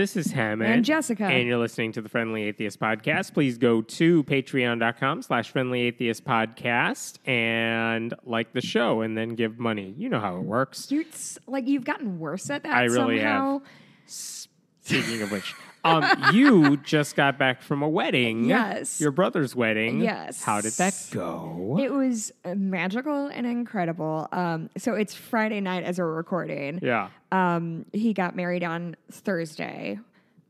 [0.00, 0.64] This is Hemant.
[0.64, 1.24] And Jessica.
[1.26, 3.34] And you're listening to the Friendly Atheist Podcast.
[3.34, 9.58] Please go to patreon.com slash friendly atheist podcast and like the show and then give
[9.58, 9.94] money.
[9.98, 10.90] You know how it works.
[10.90, 11.04] You're
[11.46, 12.72] like you've gotten worse at that.
[12.72, 13.60] I really somehow.
[14.06, 18.44] Speaking of which, um, you just got back from a wedding.
[18.44, 19.00] Yes.
[19.00, 20.00] Your brother's wedding.
[20.00, 20.42] Yes.
[20.42, 21.78] How did that go?
[21.80, 24.28] It was uh, magical and incredible.
[24.32, 26.80] Um, so it's Friday night as we're recording.
[26.82, 27.08] yeah.
[27.32, 30.00] Um, he got married on Thursday,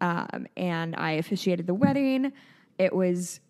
[0.00, 2.32] um, and I officiated the wedding.
[2.78, 3.40] It was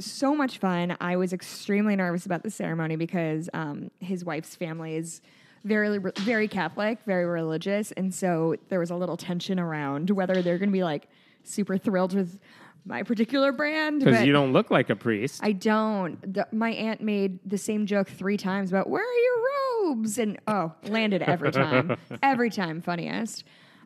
[0.00, 0.96] so much fun.
[1.00, 5.20] I was extremely nervous about the ceremony because um, his wife's family is
[5.64, 10.58] very, very Catholic, very religious, and so there was a little tension around whether they're
[10.58, 11.08] going to be like
[11.42, 12.38] super thrilled with
[12.84, 14.04] my particular brand.
[14.04, 15.40] Because you don't look like a priest.
[15.42, 16.34] I don't.
[16.34, 20.38] The, my aunt made the same joke three times about where are your robes, and
[20.46, 23.44] oh, landed every time, every time, funniest.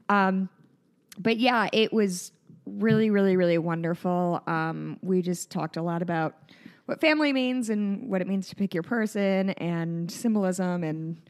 [0.08, 0.48] Um,
[1.18, 2.32] but yeah, it was
[2.66, 4.42] really, really, really wonderful.
[4.46, 6.34] Um, we just talked a lot about
[6.86, 11.20] what family means and what it means to pick your person and symbolism and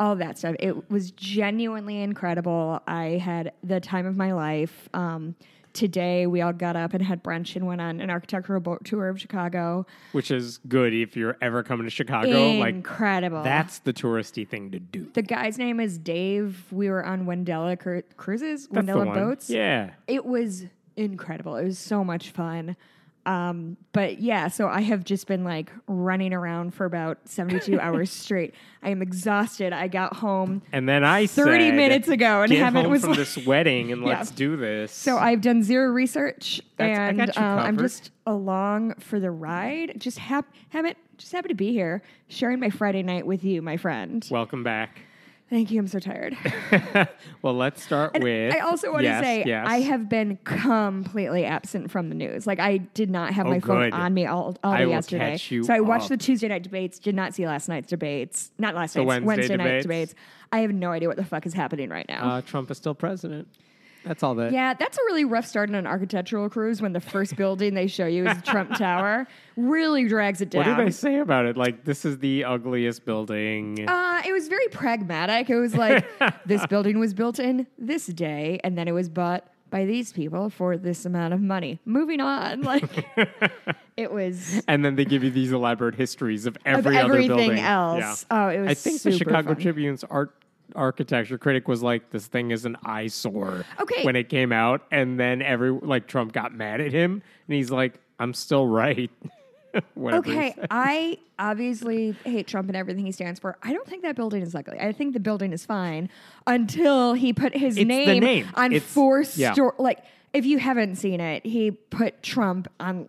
[0.00, 0.56] all that stuff.
[0.58, 2.80] It was genuinely incredible.
[2.88, 4.88] I had the time of my life.
[4.94, 5.36] Um,
[5.74, 9.08] today, we all got up and had brunch and went on an architectural boat tour
[9.08, 9.86] of Chicago.
[10.12, 12.54] which is good if you're ever coming to Chicago.
[12.54, 13.42] Like, incredible.
[13.42, 15.10] that's the touristy thing to do.
[15.12, 16.64] the guy's name is Dave.
[16.72, 19.50] We were on Wendella cru- cruises, That's Wendella boats.
[19.50, 19.90] Yeah.
[20.08, 20.64] It was
[20.96, 21.56] incredible.
[21.56, 22.74] It was so much fun.
[23.30, 28.10] Um, but yeah, so I have just been like running around for about 72 hours
[28.10, 28.54] straight.
[28.82, 29.72] I am exhausted.
[29.72, 33.10] I got home And then I 30 said, minutes ago and haven't home was from
[33.10, 34.08] like- this wedding and Yeah.
[34.18, 34.90] let's do this.
[34.92, 39.94] So I've done zero research, That's- and um, I'm just along for the ride.
[40.00, 43.76] Just hap- Hemant, just happy to be here, sharing my Friday night with you, my
[43.76, 44.26] friend.
[44.30, 45.02] welcome back.
[45.50, 45.80] Thank you.
[45.80, 46.36] I'm so tired.
[47.42, 48.54] well, let's start And with.
[48.54, 49.66] I also want Yes, to say yes.
[49.68, 52.46] I have been completely absent from the news.
[52.46, 55.36] Like I did not have Oh, my phone on me all, all day yesterday.
[55.36, 56.10] so I watched up.
[56.10, 57.00] the Tuesday night debates.
[57.00, 58.52] Did not see last night's debates.
[58.58, 59.82] Not last The night's Wednesday night debates?
[59.82, 60.14] debates.
[60.52, 62.28] I have no idea what the fuck is happening right now.
[62.36, 63.48] Uh, Trump is still president.
[64.04, 64.52] That's all that.
[64.52, 67.86] Yeah, that's a really rough start on an architectural cruise when the first building they
[67.86, 69.26] show you is the Trump Tower.
[69.56, 70.66] Really drags it down.
[70.66, 71.56] What did they say about it?
[71.56, 73.88] Like, this is the ugliest building.
[73.88, 75.50] Uh, it was very pragmatic.
[75.50, 76.06] It was like
[76.46, 80.50] this building was built in this day, and then it was bought by these people
[80.50, 81.78] for this amount of money.
[81.84, 83.06] Moving on, like
[83.96, 87.36] it was and then they give you these elaborate histories of of every other everything
[87.36, 87.58] building.
[87.60, 88.26] else.
[88.30, 88.46] Yeah.
[88.46, 88.70] Oh, it was.
[88.70, 89.62] I think the Chicago fun.
[89.62, 90.34] Tribune's art
[90.76, 94.04] architecture critic was like, "This thing is an eyesore." Okay.
[94.04, 97.70] when it came out, and then every like Trump got mad at him, and he's
[97.70, 99.10] like, "I'm still right."
[99.96, 100.52] Okay.
[100.68, 103.56] I obviously hate Trump and everything he stands for.
[103.62, 104.80] I don't think that building is ugly.
[104.80, 106.08] I think the building is fine
[106.44, 108.48] until he put his It's name, name.
[108.56, 109.52] on It's- four yeah.
[109.52, 109.76] store.
[109.78, 110.00] Like,
[110.32, 113.06] if you haven't seen it, he put Trump on.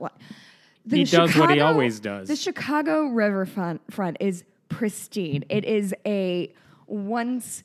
[0.85, 2.27] The He does what he Chicago- always does.
[2.27, 5.43] The Chicago riverfront front is pristine.
[5.49, 6.53] It is a
[6.91, 7.63] once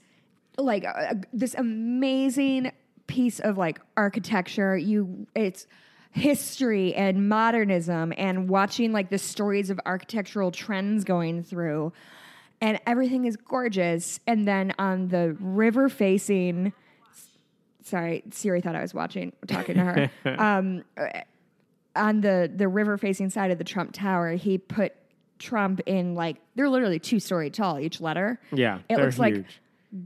[0.59, 2.73] like a, a- this amazing
[3.07, 4.77] piece of like architecture.
[4.77, 5.67] You, it's
[6.13, 11.93] history and modernism and watching like the stories of architectural trends going through
[12.63, 16.73] and everything is gorgeous and then on the river facing
[17.83, 21.07] sorry siri thought i was watching talking to her um, uh,
[21.95, 24.95] on the the river facing side of the trump tower he put
[25.39, 29.61] trump in like they're literally two story tall each letter yeah, it looks like huge.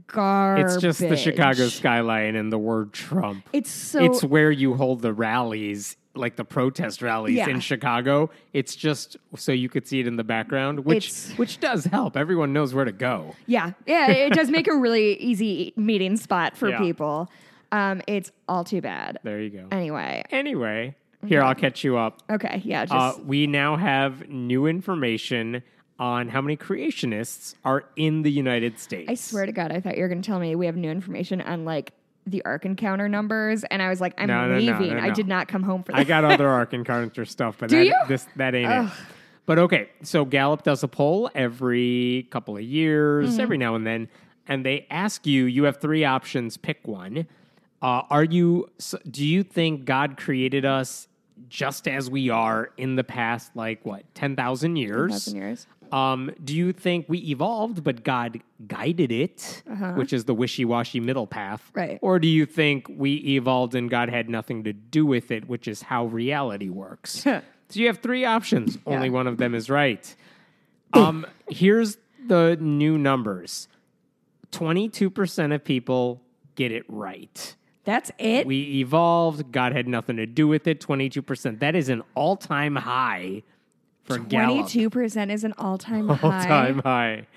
[0.07, 3.47] garbage It's just the Chicago skyline and the word Trump.
[3.53, 7.49] it's so it's where you hold the rallies, like the protest rallies Yeah.
[7.49, 8.29] in Chicago.
[8.53, 12.15] It's just so you could see it in the background, which It's- which does help.
[12.17, 13.35] Everyone knows where to go.
[13.47, 16.79] Yeah, yeah, it does make a really easy meeting spot for Yeah.
[16.79, 17.29] people.
[17.71, 19.19] Um, it's all too bad.
[19.23, 19.67] There you go.
[19.71, 20.95] Anyway, Anyway,
[21.27, 22.21] here I'll catch you up.
[22.29, 25.63] okay, yeah, just Uh, we now have new information
[25.99, 29.09] on how many creationists are in the United States.
[29.09, 30.89] I swear to God, I thought you were going to tell me we have new
[30.89, 31.93] information on like
[32.25, 34.95] the Ark Encounter numbers, and I was like, I'm No, no, leaving.
[34.97, 35.99] no, I did not come home for that.
[35.99, 37.93] I got other Ark Encounter stuff, but Do that, you?
[38.07, 38.91] this that ain't it.
[39.47, 43.39] But okay, so Gallup does a poll every couple of years, Mm-hmm.
[43.41, 44.07] every now and then,
[44.47, 45.45] and they ask you.
[45.45, 46.57] You have three options.
[46.57, 47.25] Pick one.
[47.81, 48.69] Uh, are you?
[49.09, 51.07] Do you think God created us
[51.49, 55.11] just as we are in the past, like what ten thousand years?
[55.11, 55.67] 10,000 years.
[55.91, 59.61] Um, do you think we evolved, but God guided it,
[59.95, 61.61] which is the wishy-washy middle path?
[61.75, 61.81] Uh-huh.
[61.81, 61.99] Right.
[62.01, 65.67] Or do you think we evolved and God had nothing to do with it, which
[65.67, 67.11] is how reality works?
[67.23, 67.41] so
[67.73, 68.77] you have three options.
[68.85, 70.15] Only one of them is right.
[70.93, 71.95] Um, here's
[72.27, 73.69] the new numbers:
[74.51, 76.21] twenty-two percent of people
[76.55, 77.55] get it right.
[77.83, 78.45] That's it.
[78.45, 79.51] We evolved.
[79.51, 80.79] God had nothing to do with it.
[80.79, 81.59] 22%.
[81.59, 83.43] That is an all time high
[84.03, 84.55] for Gallup.
[84.67, 86.47] Twenty-two percent is an all-time All high.
[86.47, 87.27] time high.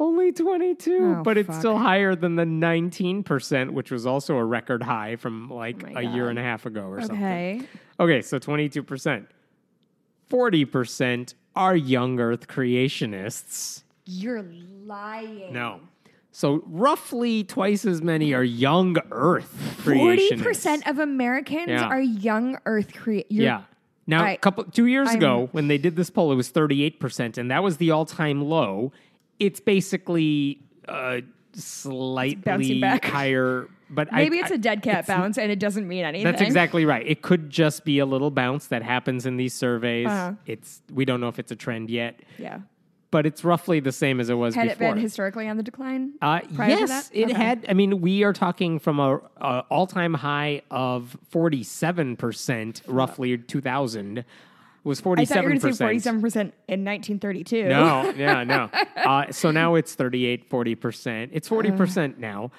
[0.00, 4.82] Only 22, Oh, but it's still higher than the 19%, which was also a record
[4.82, 7.16] high from like Oh a year and a half ago or something.
[7.16, 7.60] Okay.
[8.00, 9.26] Okay, so 22%.
[10.30, 13.84] 40% are young earth creationists.
[14.04, 14.44] You're
[14.84, 15.52] lying.
[15.52, 15.80] No.
[16.36, 19.98] So roughly twice as many are young earth creationists.
[20.00, 21.84] Forty percent of Americans Yeah.
[21.84, 23.26] are young Earth creationists.
[23.30, 23.62] Yeah.
[24.08, 26.48] Now, a I- couple two years I'm- ago, when they did this poll, it was
[26.48, 28.90] thirty eight percent, and that was the all time low.
[29.38, 30.58] It's basically
[30.88, 31.20] uh,
[31.54, 33.04] slightly back.
[33.14, 36.24] higher, but Maybe I, it's a dead cat bounce and it doesn't mean anything.
[36.24, 37.06] That's exactly right.
[37.06, 40.08] It could just be a little bounce that happens in these surveys.
[40.08, 40.32] Uh-huh.
[40.46, 42.58] It's we don't know if it's a trend yet, Yeah.
[43.14, 44.94] But it's roughly the same as it was Had it before.
[44.94, 46.14] been historically on the decline?
[46.20, 47.32] Uh, prior to yes, it Okay.
[47.32, 47.64] had.
[47.68, 52.82] I mean, we are talking from a, a all time high of forty seven percent,
[52.88, 54.24] roughly two thousand.
[54.82, 56.20] Was I thought you were going to say percent?
[56.22, 56.34] 47%
[56.68, 57.68] in 1932.
[57.68, 58.68] No, yeah, no.
[58.96, 61.30] Uh, so now it's 38, 40%.
[61.32, 62.50] It's 40% now.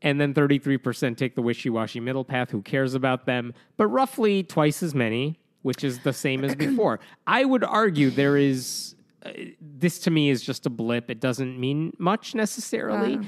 [0.00, 2.50] And then 33% take the wishy washy middle path.
[2.52, 3.52] Who cares about them?
[3.76, 7.00] But roughly twice as many, which is the same as before.
[7.26, 9.01] I would argue there is, uh,
[9.60, 11.10] this to me is just a blip.
[11.10, 13.20] It doesn't mean much necessarily.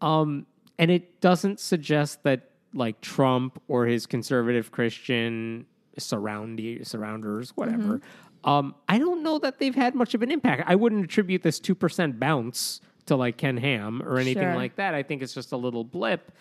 [0.00, 0.46] Um,
[0.78, 5.66] and it doesn't suggest that like Trump or his conservative Christian
[5.98, 8.00] surroundy surrounders, whatever.
[8.44, 10.64] Um, I don't know that they've had much of an impact.
[10.66, 14.54] I wouldn't attribute this two percent bounce to like Ken Ham or anything Sure.
[14.56, 14.94] like that.
[14.94, 16.32] I think it's just a little blip.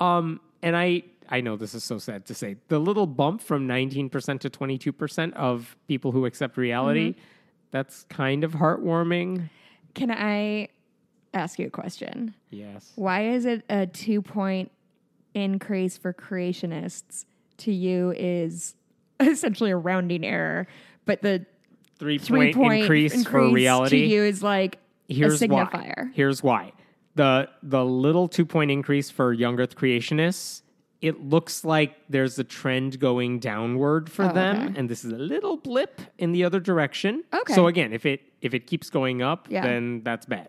[0.00, 2.56] Um, and I I know this is so sad to say.
[2.68, 7.16] The little bump from 19% to 22% of people who accept reality,
[7.76, 9.50] that's kind of heartwarming.
[9.94, 10.68] Can I
[11.34, 12.34] ask you a question?
[12.50, 12.92] Yes.
[12.96, 14.70] Why is it a two point
[15.34, 17.26] increase for creationists
[17.58, 18.74] to you is
[19.20, 20.66] essentially a rounding error,
[21.04, 21.44] but the
[21.98, 24.00] Three, three point, point increase, for reality.
[24.02, 24.78] to you is like
[25.08, 25.64] Here's a why.
[25.64, 26.12] signifier.
[26.14, 26.72] Here's why.
[27.14, 30.60] The the little two point increase for young Earth creationists,
[31.02, 34.78] it looks like there's a trend going downward for Oh, them, okay.
[34.78, 37.22] and this is a little blip in the other direction.
[37.34, 37.54] Okay.
[37.54, 39.62] So again, if it if it keeps going up, Yeah.
[39.62, 40.48] then that's bad.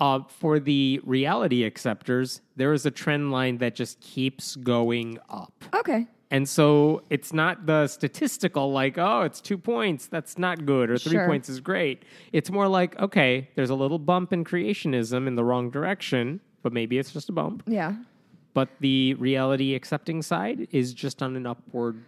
[0.00, 5.64] Uh, for the reality acceptors, there is a trend line that just keeps going up.
[5.74, 6.06] Okay.
[6.30, 10.98] And so it's not the statistical, like, oh, it's two points, that's not good, or
[10.98, 11.26] three Sure.
[11.26, 12.04] points is great.
[12.32, 16.72] It's more like, okay, there's a little bump in creationism in the wrong direction, but
[16.72, 17.62] maybe it's just a bump.
[17.66, 17.94] Yeah.
[18.54, 22.02] But the reality accepting side is just on an upward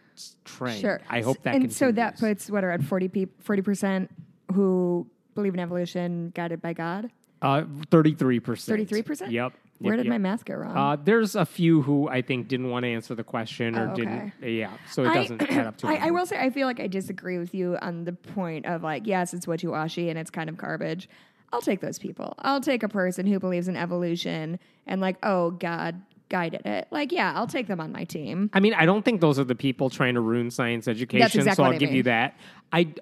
[0.44, 0.80] trend.
[0.80, 1.00] Sure.
[1.08, 4.10] I hope that And so that puts what around 40 40 percent
[4.52, 7.10] who believe in evolution guided by God.
[7.42, 8.40] uh, 33%.
[8.42, 9.30] 33%?
[9.30, 9.52] Yep.
[9.78, 10.76] Where Yep, did my math go wrong?
[10.76, 13.94] Uh, there's a few who I think didn't want to answer the question or Oh,
[13.94, 14.32] didn't.
[14.42, 14.52] okay.
[14.58, 16.86] Yeah, so it doesn't add up to I, I will say I feel like I
[16.86, 20.30] disagree with you on the point of like, yes, it's what you wishy-washy and it's
[20.30, 21.08] kind of garbage.
[21.52, 22.34] I'll take those people.
[22.40, 26.88] I'll take a person who believes in evolution and like, oh, God guided it.
[26.90, 28.48] Like, yeah, I'll take them on my team.
[28.54, 31.40] I mean, I don't think those are the people trying to ruin science education.
[31.40, 32.38] exactly so I'll give you that.
[32.72, 32.94] I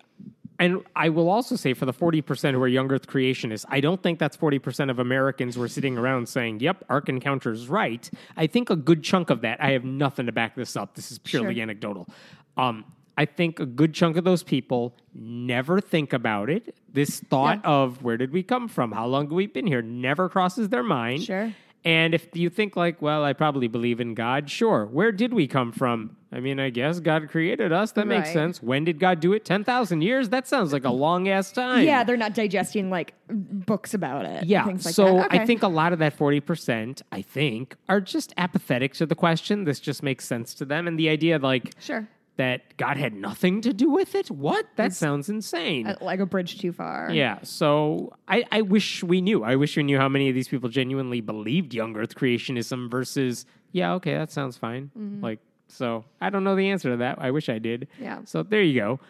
[0.59, 3.79] and I will also say for the forty percent who are young Earth creationists, I
[3.81, 7.69] don't think that's forty percent of Americans who are sitting around saying, "Yep, Ark Encounter's
[7.69, 9.63] right." I think a good chunk of that.
[9.63, 10.95] I have nothing to back this up.
[10.97, 11.63] This is purely Sure.
[11.63, 12.09] anecdotal.
[12.57, 12.85] Um,
[13.17, 16.76] I think a good chunk of those people never think about it.
[16.93, 18.93] This thought of where did we come from?
[18.93, 19.83] How long have we been here?
[19.83, 21.23] Never crosses their mind.
[21.25, 21.52] Sure.
[21.85, 24.85] And if you think like, well, I probably believe in God, sure.
[24.87, 26.16] Where did we come from?
[26.32, 27.92] I mean, I guess God created us.
[27.92, 28.32] That makes Right.
[28.35, 28.62] sense.
[28.62, 29.44] When did God do it?
[29.44, 30.28] 10,000 years?
[30.28, 31.87] That sounds like a long ass time.
[31.87, 34.44] Yeah, they're not digesting like books about it.
[34.44, 34.64] Yeah.
[34.66, 35.20] Things like so.
[35.25, 35.38] Okay.
[35.38, 39.64] I think a lot of that 40%, I think, are just apathetic to the question.
[39.64, 40.87] This just makes sense to them.
[40.87, 42.06] And the idea like Sure.
[42.38, 44.30] That God had nothing to do with it?
[44.30, 44.66] What?
[44.76, 45.87] That sounds insane.
[45.88, 47.11] Uh, Like a bridge too far.
[47.12, 49.45] Yeah, so I, I wish we knew.
[49.45, 53.45] I wish we knew how many of these people genuinely believed young Earth creationism versus,
[53.73, 54.90] yeah, okay, that sounds fine.
[55.21, 57.18] Like, so I don't know the answer to that.
[57.21, 57.88] I wish I did.
[58.00, 58.21] Yeah.
[58.25, 59.00] So there you go.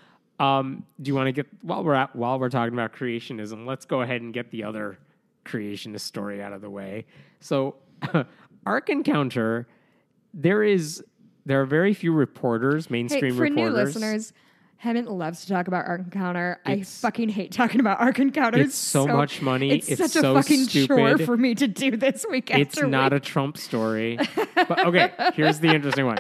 [0.45, 3.67] Um, do you want to get while we're at while we're talking about creationism?
[3.67, 4.99] Let's go ahead and get the other
[5.45, 7.07] creationist story out of the way.
[7.41, 7.77] So,
[8.67, 9.67] Ark Encounter,
[10.35, 11.03] there is
[11.47, 13.95] there are very few reporters, mainstream Hey, for new reporters.
[13.95, 14.33] listeners,
[14.85, 16.61] Hemant loves to talk about Ark Encounter.
[16.65, 18.59] I fucking hate talking about Ark Encounter.
[18.61, 19.73] It's so much money.
[19.73, 23.13] It's, It's such so a fucking chore for me to do this week it's not
[23.13, 23.21] week.
[23.23, 24.19] a Trump story.
[24.55, 26.19] but okay, here's the interesting one.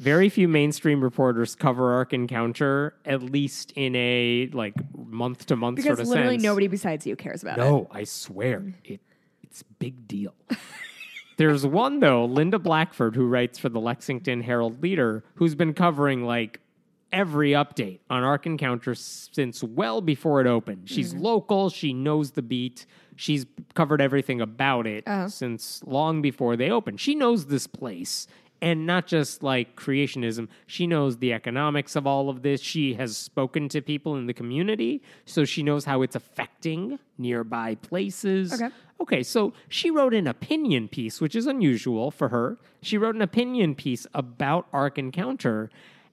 [0.00, 5.80] Very few mainstream reporters cover Ark Encounter, at least in a like month to month
[5.84, 6.42] sort of literally sense.
[6.42, 7.60] nobody besides you cares about it.
[7.60, 9.00] No, I swear it.
[9.44, 10.34] It's big deal.
[11.36, 16.24] There's one though, Linda Blackford, who writes for the Lexington Herald Leader, who's been covering
[16.24, 16.60] like
[17.12, 20.88] every update on Ark Encounter since well before it opened.
[20.90, 22.86] She's local, she knows the beat.
[23.16, 25.28] She's covered everything about it Uh-huh.
[25.28, 27.00] since long before they opened.
[27.00, 28.26] She knows this place.
[28.62, 32.62] And not just like creationism, she knows the economics of all of this.
[32.62, 37.74] She has spoken to people in the community, so she knows how it's affecting nearby
[37.74, 38.54] places.
[38.54, 38.72] Okay.
[39.04, 42.56] Okay, so she wrote an opinion piece, which is unusual for her.
[42.80, 45.68] She wrote an opinion piece about Ark Encounter.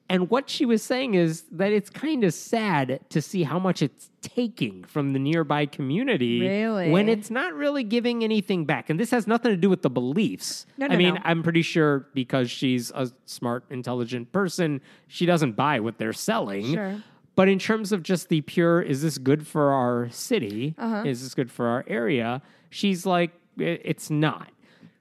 [0.10, 3.82] And what she was saying is that it's kind of sad to see how much
[3.82, 6.90] it's taking from the nearby community Really?
[6.90, 8.90] when it's not really giving anything back.
[8.90, 10.66] And this has nothing to do with the beliefs.
[10.78, 11.22] No, no, I mean, no.
[11.24, 16.74] I'm pretty sure because she's a smart, intelligent person, she doesn't buy what they're selling.
[16.74, 17.02] Sure.
[17.36, 20.76] But in terms of just the pure, is this good for our city?
[20.78, 21.04] Uh-huh.
[21.06, 22.42] Is this good for our area?
[22.72, 24.50] She's like, it's not.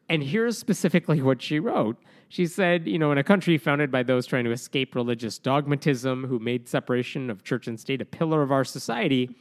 [0.08, 1.96] And here's specifically what she wrote.
[2.28, 6.24] She said, you know, in a country founded by those trying to escape religious dogmatism
[6.26, 9.34] who made separation of church and state a pillar of our society,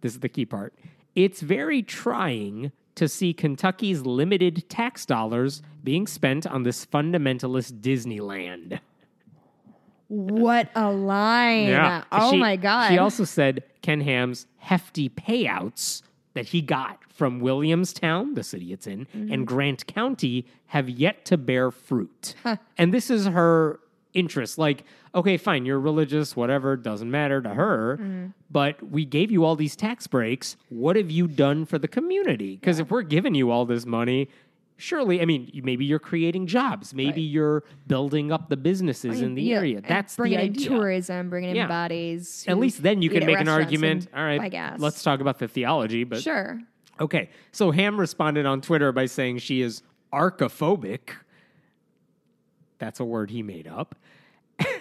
[0.00, 0.74] this is the key part.
[1.14, 8.80] It's very trying to see Kentucky's limited tax dollars being spent on this fundamentalist Disneyland.
[10.08, 12.04] What a line.
[12.12, 12.90] Oh She- my God.
[12.90, 16.02] She also said Ken Ham's hefty payouts
[16.36, 19.32] that he got from Williamstown, the city it's in, Mm-hmm.
[19.32, 22.34] and Grant County have yet to bear fruit.
[22.78, 23.80] And this is her
[24.14, 24.56] interest.
[24.58, 28.26] Like, okay, fine, you're religious, whatever, doesn't matter to her, Mm-hmm.
[28.50, 30.56] but we gave you all these tax breaks.
[30.68, 32.56] What have you done for the community?
[32.56, 34.28] Because if we're giving you all this money,
[34.76, 39.42] surely, I mean, maybe you're creating jobs, maybe you're building up the businesses in the
[39.42, 39.80] Yeah, area.
[39.80, 41.66] That's the bringing in tourism, bringing in Yeah.
[41.66, 42.44] bodies.
[42.46, 44.06] At least then you can make an argument.
[44.12, 46.04] and All right, i guess let's talk about the theology.
[46.04, 46.60] But Sure.
[47.00, 51.10] okay, so Ham responded on Twitter by saying she is archophobic.
[52.78, 53.94] That's a word he made up.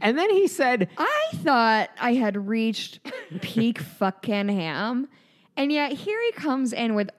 [0.00, 3.00] and then he said, I thought I had reached
[3.42, 5.08] peak fucking ham,
[5.56, 7.10] and yet here he comes in with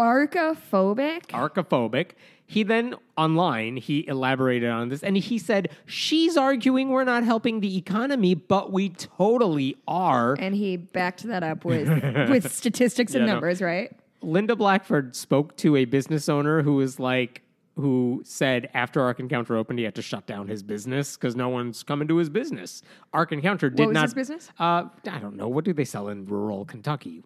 [0.00, 1.26] archophobic.
[1.28, 2.10] archophobic.
[2.46, 7.60] He then online he elaborated on this and he said she's arguing we're not helping
[7.60, 10.34] the economy, but we totally are.
[10.38, 11.88] and he backed that up with
[12.28, 13.32] with statistics and Yeah, no.
[13.34, 13.92] numbers, right?
[14.22, 17.42] Linda Blackford spoke to a business owner who was like,
[17.76, 21.48] who said after Ark Encounter opened, he had to shut down his business because no
[21.48, 22.82] one's coming to his business.
[23.14, 24.02] Ark Encounter did was not.
[24.02, 24.50] his business?
[24.58, 25.48] Uh, I don't know.
[25.48, 27.22] What do they sell in rural Kentucky?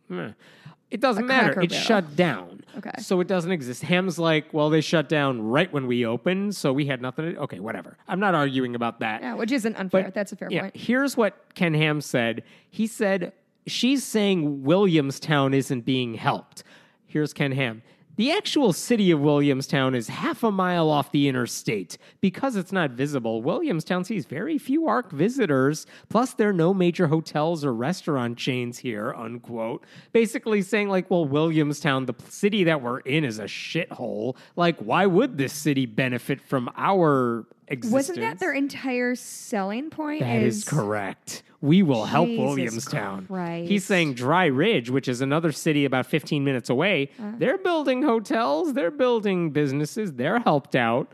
[0.94, 1.60] It doesn't matter.
[1.60, 2.62] It shut down.
[2.78, 2.92] Okay.
[3.00, 3.82] So it doesn't exist.
[3.82, 7.40] Ham's like, well, they shut down right when we opened, so we had nothing to.
[7.40, 7.96] Okay, whatever.
[8.06, 9.20] I'm not arguing about that.
[9.20, 10.12] Yeah, which isn't unfair.
[10.14, 10.76] That's a fair yeah, point.
[10.76, 12.44] Here's what Ken Ham said.
[12.70, 13.32] He said,
[13.66, 16.62] She's saying Williamstown isn't being helped.
[17.06, 17.82] Here's Ken Ham.
[18.16, 21.98] The actual city of Williamstown is half a mile off the interstate.
[22.20, 25.84] Because it's not visible, Williamstown sees very few Ark visitors.
[26.08, 29.84] Plus, there are no major hotels or restaurant chains here, unquote.
[30.12, 34.36] Basically saying, like, well, Williamstown, the city that we're in, is a shithole.
[34.54, 37.92] Like, why would this city benefit from our existence?
[37.92, 40.20] Wasn't that their entire selling point?
[40.20, 41.42] That is, correct.
[41.60, 43.26] We will help Williamstown.
[43.26, 43.68] Christ.
[43.70, 47.32] He's saying Dry Ridge, which is another city about 15 minutes away, Uh.
[47.38, 51.10] they're building hotels, they're building businesses, they're helped out.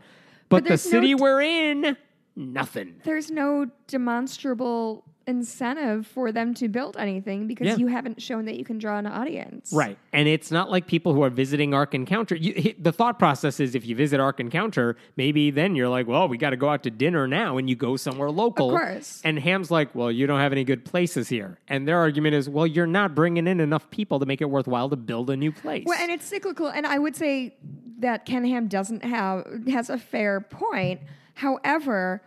[0.49, 1.95] But, the there's no city we're in,
[2.35, 2.95] nothing.
[3.05, 7.75] There's no demonstrable incentive for them to build anything because Yeah.
[7.77, 9.71] you haven't shown that you can draw an audience.
[9.73, 9.97] Right.
[10.13, 12.35] And it's not like people who are visiting Ark Encounter.
[12.35, 16.27] You, the thought process is if you visit Ark Encounter, maybe then you're like, well,
[16.27, 18.73] we got to go out to dinner now, and you go somewhere local.
[18.75, 19.21] Of course.
[19.23, 21.59] And Ham's like, well, you don't have any good places here.
[21.67, 24.89] And their argument is, well, you're not bringing in enough people to make it worthwhile
[24.89, 25.83] to build a new place.
[25.85, 27.55] Well, and it's cyclical, and I would say
[27.99, 31.01] that Ken Ham doesn't have has a fair point.
[31.35, 32.21] However,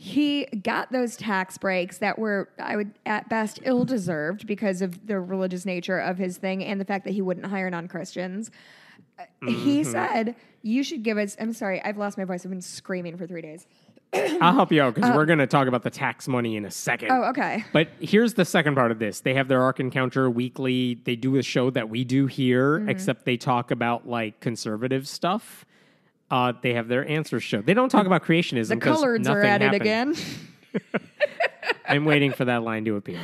[0.00, 5.08] he got those tax breaks that were, I would at best, ill deserved because of
[5.08, 8.52] the religious nature of his thing and the fact that he wouldn't hire non Christians.
[9.44, 9.90] He Mm-hmm.
[9.90, 12.44] said, "You should give us." I'm sorry, I've lost my voice.
[12.46, 13.66] I've been screaming for three days.
[14.40, 16.70] I'll help you out because we're going to talk about the tax money in a
[16.70, 17.10] second.
[17.10, 17.64] Uh, Oh, okay.
[17.72, 19.20] But here's the second part of this.
[19.20, 20.94] They have their Ark Encounter weekly.
[21.04, 22.88] They do a show that we do here, Mm-hmm.
[22.88, 25.66] except they talk about like conservative stuff.
[26.30, 27.62] Uh, they have their answers show.
[27.62, 28.68] They don't talk about creationism.
[28.68, 29.74] The coloreds are at happened.
[29.74, 30.14] it again.
[31.88, 33.18] I'm waiting for that line to appear.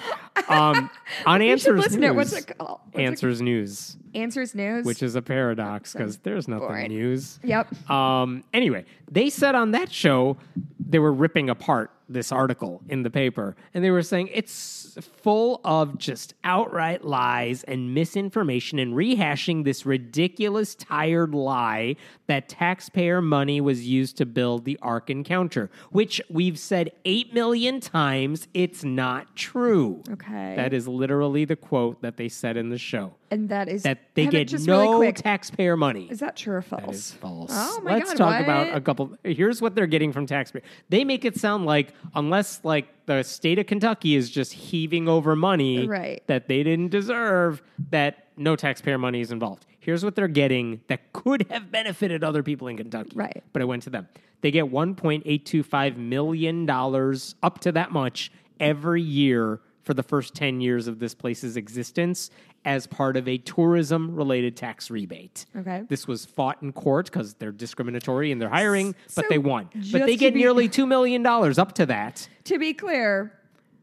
[0.49, 0.89] Um,
[1.27, 2.15] on Answers News.
[2.17, 2.81] What's it called?
[2.93, 4.87] What's it- Answers News, Answers News.
[4.87, 6.89] which is a paradox because there's nothing boring.
[6.89, 7.39] news.
[7.45, 7.91] Yep.
[7.91, 10.39] Um, anyway, they said on that show
[10.79, 15.61] they were ripping apart this article in the paper, and they were saying it's full
[15.65, 21.97] of just outright lies and misinformation and rehashing this ridiculous, tired lie
[22.27, 27.81] that taxpayer money was used to build the Ark Encounter, which we've said 8 million
[27.81, 30.03] times it's not true.
[30.11, 30.55] Okay.
[30.57, 33.15] That is literally the quote that they said in the show.
[33.31, 36.07] and that is That they get just no really taxpayer money.
[36.11, 36.83] Is that true or false?
[36.85, 37.51] That is false.
[37.53, 39.17] Oh my Let's God, talk about a couple.
[39.25, 40.63] Here's what they're getting from taxpayer.
[40.89, 45.35] They make it sound like unless like the state of Kentucky is just heaving over
[45.37, 46.23] money Right.
[46.27, 49.67] that they didn't deserve, that no taxpayer money is involved.
[49.81, 53.13] Here's what they're getting that could have benefited other people in Kentucky.
[53.15, 53.43] Right.
[53.53, 54.09] But it went to them.
[54.41, 58.31] They get 1.825 million dollars up to that much
[58.61, 62.31] every year for the first 10 years of this place's existence
[62.65, 65.47] as part of a tourism related tax rebate.
[65.57, 65.83] Okay.
[65.89, 69.69] This was fought in court because they're discriminatory in their hiring, but they won.
[69.93, 72.29] But they get be- nearly $2 million up to that.
[72.45, 73.33] To be clear,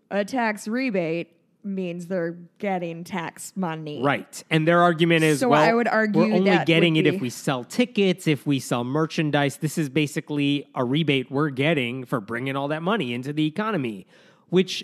[0.10, 4.02] a tax rebate means they're getting tax money.
[4.02, 4.44] Right.
[4.50, 7.22] And their argument is So well, I would argue we're only getting it be- if
[7.22, 9.58] we sell tickets, if we sell merchandise.
[9.58, 14.08] This is basically a rebate we're getting for bringing all that money into the economy,
[14.50, 14.84] which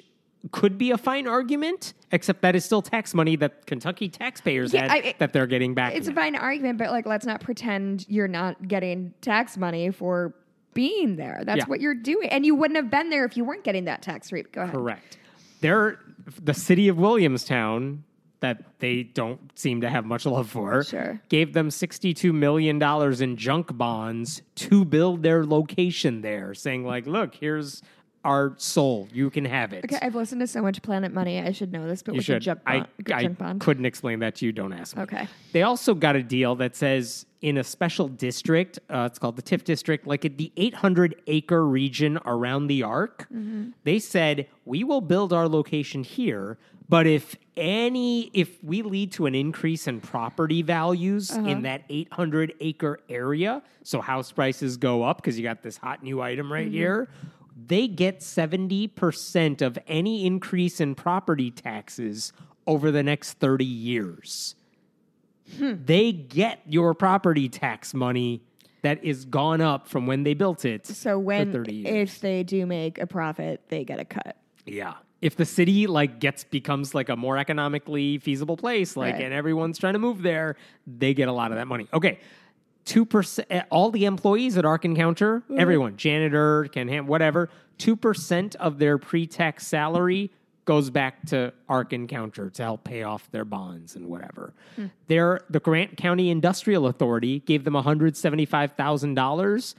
[0.51, 4.83] could be a fine argument, except that is still tax money that Kentucky taxpayers Yeah,
[4.83, 5.95] had I- that they're getting back.
[5.95, 10.33] It's a fine argument, but like let's not pretend you're not getting tax money for
[10.73, 11.41] being there.
[11.43, 11.65] That's Yeah.
[11.65, 12.29] what you're doing.
[12.29, 14.51] And you wouldn't have been there if you weren't getting that tax rebate.
[14.53, 14.75] Go ahead.
[14.75, 15.17] Correct.
[15.61, 15.99] They're
[16.41, 18.03] the city of Williamstown
[18.41, 20.83] that they don't seem to have much love for.
[20.83, 21.19] Sure.
[21.29, 22.79] Gave them $62 million
[23.19, 27.81] in junk bonds to build their location there, saying, like, look, here's
[28.27, 29.07] our soul.
[29.13, 29.85] You can have it.
[29.85, 31.39] Okay, I've listened to so much Planet Money.
[31.41, 32.35] I should know this, but You with should.
[32.35, 33.61] the junk, I, I junk bond.
[33.61, 34.51] couldn't explain that to you.
[34.51, 35.03] Don't ask me.
[35.03, 35.27] Okay.
[35.53, 39.41] They also got a deal that says in a special district, uh, it's called the
[39.41, 43.69] TIF district, like the 800 acre region around the Ark, Mm-hmm.
[43.85, 46.57] they said, we will build our location here.
[46.89, 51.47] But if any, if we lead to an increase in property values Uh-huh.
[51.47, 56.01] in that 800 acre area, so house prices go up because you got this hot
[56.03, 56.73] new item right Mm-hmm.
[56.73, 57.09] here,
[57.65, 62.31] they get 70% of any increase in property taxes
[62.65, 64.55] over the next 30 years.
[65.57, 65.73] Hmm.
[65.85, 68.41] They get your property tax money
[68.83, 70.85] that is gone up from when they built it.
[70.85, 72.09] so when 30 years.
[72.11, 74.37] if they do make a profit, they get a cut.
[74.65, 74.95] Yeah.
[75.21, 79.23] If the city like gets becomes like a more economically feasible place, like Right.
[79.23, 81.87] and everyone's trying to move there, they get a lot of that money.
[81.93, 82.19] Okay.
[82.87, 85.59] Two percent all the employees at Ark Encounter, Mm-hmm.
[85.59, 90.31] everyone, janitor, Ken Ham, whatever, two percent of their pre-tax salary
[90.63, 94.53] goes back to Ark Encounter to help pay off their bonds and whatever.
[94.77, 94.85] Hmm.
[95.07, 99.75] Their the Grant County Industrial Authority gave them $175,000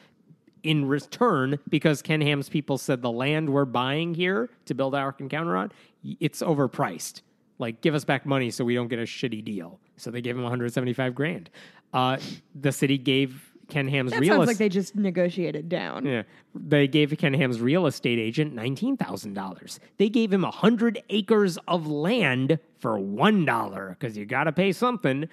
[0.65, 5.15] in return because Ken Ham's people said the land we're buying here to build our
[5.19, 5.73] encounter on,
[6.21, 7.23] it's overpriced.
[7.61, 9.81] Like, give us back money so we don't get a shitty deal.
[9.97, 11.51] So they gave him 175 grand.
[11.93, 12.19] Uh,
[12.55, 16.05] the city gave Ken Ham's That real sounds es- like they just negotiated down.
[16.07, 16.23] yeah.
[16.55, 19.79] They gave Ken Ham's real estate agent $19,000.
[19.99, 25.29] They gave him 100 acres of land for $1 because you got to pay something.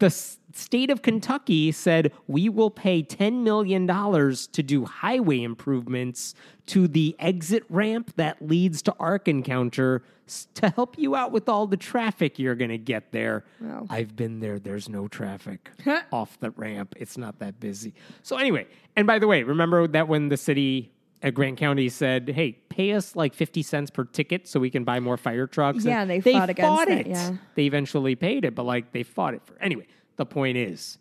[0.00, 6.34] The s- state of Kentucky said, We will pay $10 million to do highway improvements
[6.66, 11.48] to the exit ramp that leads to Ark Encounter s- to help you out with
[11.48, 13.44] all the traffic you're going to get there.
[13.60, 13.86] Wow.
[13.88, 14.58] I've been there.
[14.58, 15.70] There's no traffic
[16.12, 16.94] off the ramp.
[16.98, 17.94] It's not that busy.
[18.22, 20.90] So anyway, and by the way, remember that when the city
[21.22, 24.84] at Grant County said, "Hey, pay us like fifty cents per ticket so we can
[24.84, 27.06] buy more fire trucks." Yeah, And they fought against it.
[27.06, 27.36] yeah.
[27.54, 29.86] They eventually paid it, but like they fought it for anyway.
[30.16, 30.98] The point is,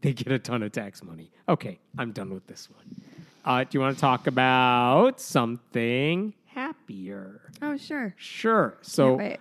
[0.00, 1.30] they get a ton of tax money.
[1.48, 2.84] Okay, I'm done with this one.
[3.44, 7.50] Uh, do you want to talk about something happier?
[7.62, 8.14] Oh, sure.
[8.18, 8.76] Sure.
[8.82, 9.36] So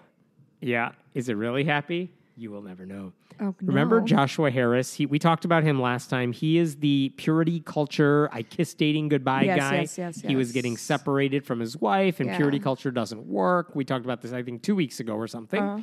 [0.62, 0.91] yeah.
[1.13, 2.12] Is it really happy?
[2.39, 3.13] You will never know.
[3.41, 4.06] Oh, Remember no.
[4.06, 4.93] Joshua Harris?
[4.93, 6.32] He, we talked about him last time.
[6.32, 9.76] He is the purity culture, I kiss dating goodbye Yes, guy.
[9.82, 10.30] yes, yes, yes.
[10.30, 12.38] He was getting separated from his wife, and Yeah.
[12.38, 13.76] purity culture doesn't work.
[13.76, 15.62] We talked about this, I think, two weeks ago or something.
[15.62, 15.82] Uh-huh.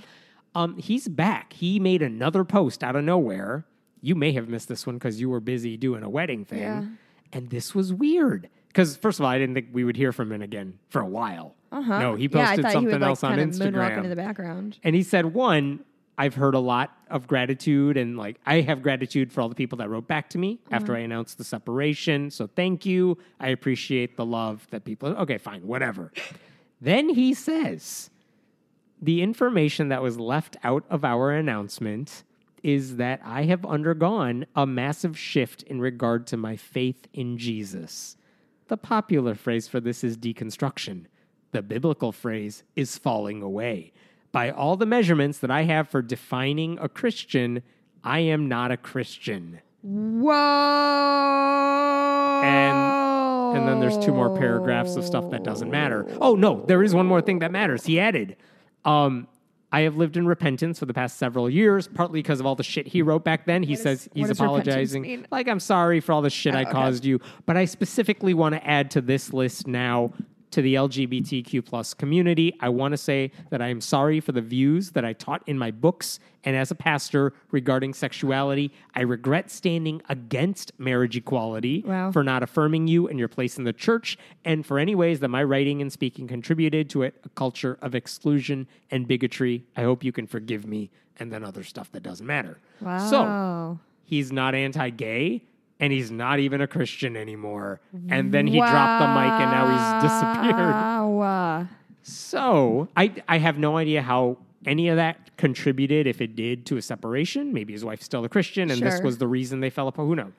[0.54, 1.52] Um, he's back.
[1.54, 3.66] He made another post out of nowhere.
[4.00, 6.60] You may have missed this one because you were busy doing a wedding thing.
[6.60, 6.84] Yeah.
[7.32, 8.48] And this was weird.
[8.68, 11.06] Because, first of all, I didn't think we would hear from him again for a
[11.06, 11.56] while.
[11.72, 11.98] Uh-huh.
[12.00, 13.96] No, he yeah, I posted thought something he would, like, else on kind of moonwalk
[13.96, 14.78] into the background.
[14.84, 15.80] And he said, one,
[16.16, 19.78] I've heard a lot of gratitude, and like I have gratitude for all the people
[19.78, 21.00] that wrote back to me after mm-hmm.
[21.00, 22.30] I announced the separation.
[22.30, 23.18] So thank you.
[23.40, 25.08] I appreciate the love that people.
[25.08, 26.12] Okay, fine, whatever.
[26.80, 28.10] then he says,
[29.02, 32.22] the information that was left out of our announcement
[32.62, 38.16] is that I have undergone a massive shift in regard to my faith in Jesus.
[38.68, 41.04] The popular phrase for this is deconstruction.
[41.52, 43.92] The biblical phrase is falling away.
[44.34, 47.62] By all the measurements that I have for defining a Christian,
[48.02, 49.60] I am not a Christian.
[49.80, 50.32] Whoa.
[52.42, 56.04] And and then there's two more paragraphs of stuff that doesn't matter.
[56.20, 57.84] Oh no, there is one more thing that matters.
[57.86, 58.36] He added,
[58.84, 59.28] um,
[59.70, 62.64] I have lived in repentance for the past several years, partly because of all the
[62.64, 63.62] shit he wrote back then.
[63.62, 65.26] He What says is- he's what does repentance apologizing.
[65.30, 66.72] Like, I'm sorry for all the shit I okay.
[66.72, 67.20] caused you.
[67.46, 70.12] But I specifically want to add to this list now
[70.54, 72.56] to the LGBTQ plus community.
[72.60, 75.58] I want to say that I am sorry for the views that I taught in
[75.58, 78.70] my books and as a pastor regarding sexuality.
[78.94, 82.12] I regret standing against marriage equality Wow.
[82.12, 85.28] for not affirming you and your place in the church, and for any ways that
[85.28, 89.64] my writing and speaking contributed to it, a culture of exclusion and bigotry.
[89.76, 92.58] I hope you can forgive me, and then other stuff that doesn't matter.
[92.80, 95.42] So he's not anti gay,
[95.84, 97.78] and he's not even a Christian anymore.
[98.08, 100.74] And then he dropped the mic, and now he's disappeared.
[100.74, 101.68] Wow.
[102.02, 106.78] So I I have no idea how any of that contributed, if it did, to
[106.78, 107.52] a separation.
[107.52, 110.08] Maybe his wife's still a Christian, and this was the reason they fell apart.
[110.08, 110.32] Who knows?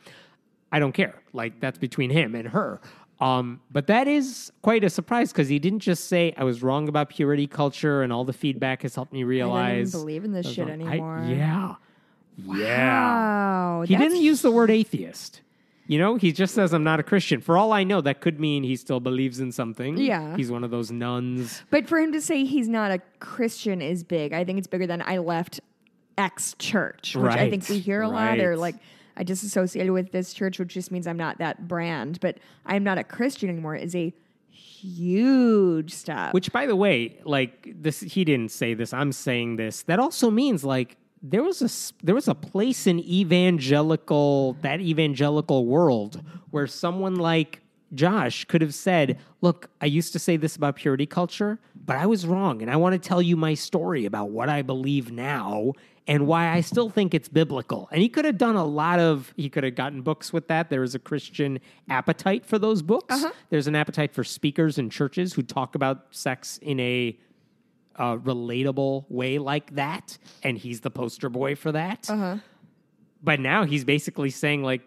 [0.72, 1.22] I don't care.
[1.32, 2.82] Like that's between him and her.
[3.22, 6.90] Um, but that is quite a surprise because he didn't just say I was wrong
[6.90, 10.32] about purity culture, and all the feedback has helped me realize I don't believe in
[10.32, 10.82] this shit wrong.
[10.82, 11.24] Anymore.
[11.28, 11.76] yeah, yeah.
[12.44, 13.84] Wow.
[13.88, 15.42] He didn't use the word atheist.
[15.88, 17.42] You know, he just says I'm not a Christian.
[17.42, 19.98] For all I know, that could mean he still believes in something.
[19.98, 20.36] Yeah.
[20.36, 21.64] he's one of those nuns.
[21.70, 24.34] But for him to say he's not a Christian is big.
[24.34, 25.62] I think it's bigger than I left
[26.18, 28.60] X church, which I think we hear a lot, or right.
[28.60, 28.76] like
[29.16, 32.20] I disassociated with this church, which just means I'm not that brand.
[32.20, 34.12] But I'm not a Christian anymore is a
[34.50, 36.34] huge step.
[36.34, 38.92] Which, by the way, like this, he didn't say this.
[38.92, 39.84] I'm saying this.
[39.84, 40.98] That also means like
[41.30, 47.62] there was a there was a place in evangelical that evangelical world where someone like
[47.94, 52.06] Josh could have said, "Look, I used to say this about purity culture, but I
[52.06, 55.74] was wrong, and I want to tell you my story about what I believe now."
[56.08, 57.90] And why I still think it's biblical.
[57.92, 60.70] And he could have done a lot of, he could have gotten books with that.
[60.70, 61.60] There is a Christian
[61.90, 63.16] appetite for those books.
[63.16, 63.32] Uh-huh.
[63.50, 67.18] There's an appetite for speakers in churches who talk about sex in a
[67.98, 72.10] uh, relatable way like that, and he's the poster boy for that.
[72.10, 72.38] Uh-huh.
[73.24, 74.82] But now he's basically saying like,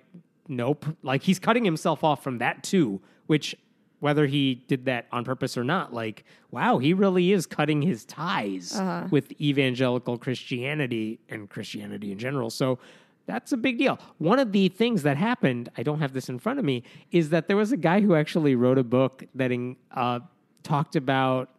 [0.47, 3.01] nope, like he's cutting himself off from that too.
[3.27, 3.55] Which,
[4.01, 8.05] whether he did that on purpose or not, like, wow, he really is cutting his
[8.05, 9.09] ties Uh-huh.
[9.11, 12.51] with evangelical Christianity and Christianity in general.
[12.51, 12.79] So.
[13.27, 13.99] That's a big deal.
[14.17, 17.29] One of the things that happened, I don't have this in front of me, is
[17.29, 20.21] that there was a guy who actually wrote a book that in, uh,
[20.63, 21.51] talked about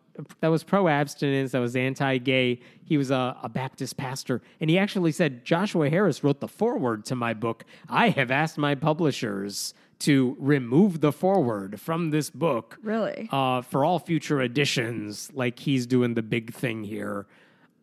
[0.42, 2.60] that was pro abstinence, that was anti gay.
[2.84, 4.42] He was a, a Baptist pastor.
[4.60, 7.66] And he actually said, Joshua Harris wrote the foreword to my book.
[7.88, 13.28] I have asked my publishers to remove the foreword from this book really?
[13.32, 17.28] uh, for all future editions, like he's doing the big thing here.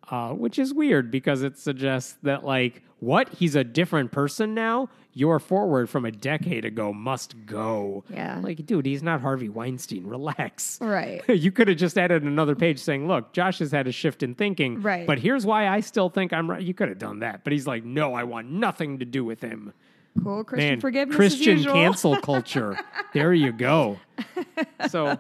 [0.08, 3.28] Uh, which is weird because it suggests that, like, what?
[3.30, 4.88] He's a different person now?
[5.12, 8.04] Your forward from a decade ago must go.
[8.10, 8.40] Yeah.
[8.42, 10.06] Like, dude, he's not Harvey Weinstein.
[10.06, 10.78] Relax.
[10.80, 11.22] Right.
[11.28, 14.34] you could have just added another page saying, look, Josh has had a shift in
[14.34, 14.82] thinking.
[14.82, 15.06] Right.
[15.06, 16.62] But here's why I still think I'm right.
[16.62, 17.44] You could have done that.
[17.44, 19.72] But he's like, no, I want nothing to do with him.
[20.22, 20.44] Cool.
[20.44, 21.16] Christian Man, forgiveness.
[21.16, 22.79] Christian cancel culture.
[23.12, 23.98] there you go.
[24.88, 25.18] So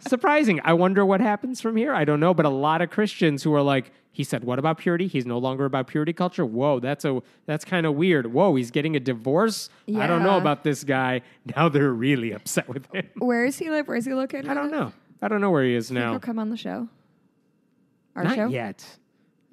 [0.00, 0.60] surprising.
[0.64, 1.92] I wonder what happens from here.
[1.94, 4.78] I don't know, but a lot of Christians who are like, he said, "What about
[4.78, 5.06] purity?
[5.06, 8.32] He's no longer about purity culture." Whoa, that's a that's kind of weird.
[8.32, 9.70] Whoa, he's getting a divorce.
[9.96, 11.22] I don't know about this guy.
[11.56, 13.08] Now they're really upset with him.
[13.18, 13.88] Where is he live?
[13.88, 14.48] Where is he located?
[14.48, 14.92] I don't know.
[15.22, 16.10] I don't know where he is now.
[16.10, 16.88] He'll come on the show.
[18.16, 18.48] Our Not show?
[18.48, 18.84] yet.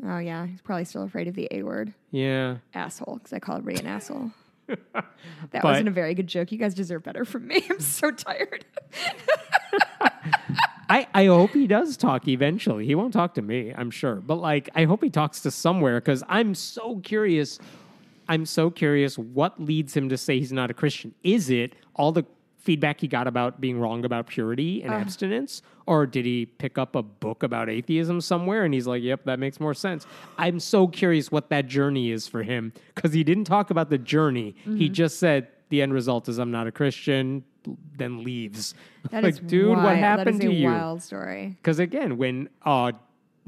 [0.05, 1.93] Oh yeah, he's probably still afraid of the A word.
[2.11, 2.57] Yeah.
[2.73, 4.31] Asshole, because I call everybody an asshole.
[5.51, 6.51] That But- wasn't a very good joke.
[6.51, 7.65] You guys deserve better from me.
[7.69, 8.65] I'm so tired.
[10.91, 12.85] I, I hope he does talk eventually.
[12.85, 14.15] He won't talk to me, I'm sure.
[14.15, 17.59] But like I hope he talks to somewhere because I'm so curious.
[18.27, 21.13] I'm so curious what leads him to say he's not a Christian.
[21.23, 22.25] Is it all the
[22.69, 25.63] feedback he got about being wrong about purity and abstinence?
[25.87, 29.39] Or did he pick up a book about atheism somewhere and he's like, yep, that
[29.39, 30.05] makes more sense?
[30.37, 33.97] I'm so curious what that journey is for him because he didn't talk about the
[33.97, 34.53] journey.
[34.65, 37.43] He just said the end result is I'm not a Christian,
[37.97, 38.75] then leaves.
[39.09, 40.69] That like, is dude, what happened to a you?
[40.69, 41.57] Wild story.
[41.59, 42.91] Because again, when uh,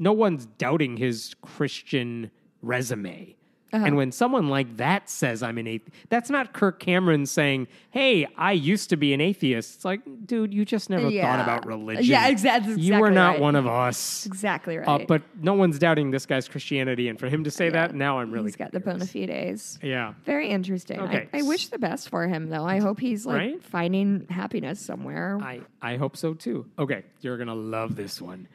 [0.00, 3.36] no one's doubting his Christian resume,
[3.72, 8.26] And when someone like that says I'm an atheist, that's not Kirk Cameron saying, "Hey,
[8.36, 12.04] I used to be an atheist." It's like, dude, you just never thought about religion.
[12.04, 13.40] Yeah, exact- that's You are not right.
[13.40, 14.26] one of us.
[14.26, 14.86] Exactly right.
[14.86, 18.18] Uh, but no one's doubting this guy's Christianity, and for him to say that, now
[18.18, 19.78] I'm really he's got the bona fides.
[19.82, 20.14] Yeah.
[20.24, 21.00] Very interesting.
[21.00, 21.28] Okay.
[21.32, 22.64] I, I wish the best for him, though.
[22.66, 23.62] I hope he's like Right?
[23.64, 25.38] finding happiness somewhere.
[25.42, 26.66] I, I hope so too.
[26.78, 28.48] Okay, you're gonna love this one.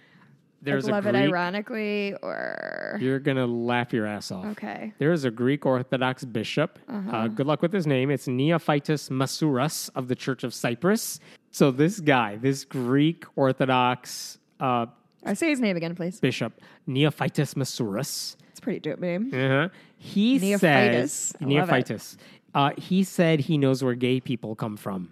[0.60, 4.46] Like, There's love a it Greek, ironically, or You're gonna laugh your ass off.
[4.48, 4.92] okay.
[4.98, 6.80] There is a Greek Orthodox bishop.
[6.90, 7.16] Uh-huh.
[7.16, 8.10] Uh, good luck with his name.
[8.10, 11.20] It's Neophytus Masouras of the Church of Cyprus.
[11.52, 14.88] So this guy, this Greek Orthodox uh,
[15.26, 16.20] I say his name again, please.
[16.20, 19.32] bishop, Neophytus Masouras, It's a pretty dope name.
[19.34, 20.60] uh-huh, he Neophytus.
[20.60, 21.86] says I love it.
[21.88, 22.18] Neophytus.
[22.56, 25.12] Uh, he said he knows where gay people come from.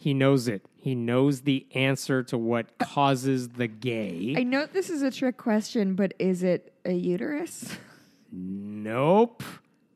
[0.00, 0.62] He knows it.
[0.78, 4.34] He knows the answer to what causes the gay.
[4.34, 7.76] I know this is a trick question, but is it a uterus?
[8.32, 9.42] nope.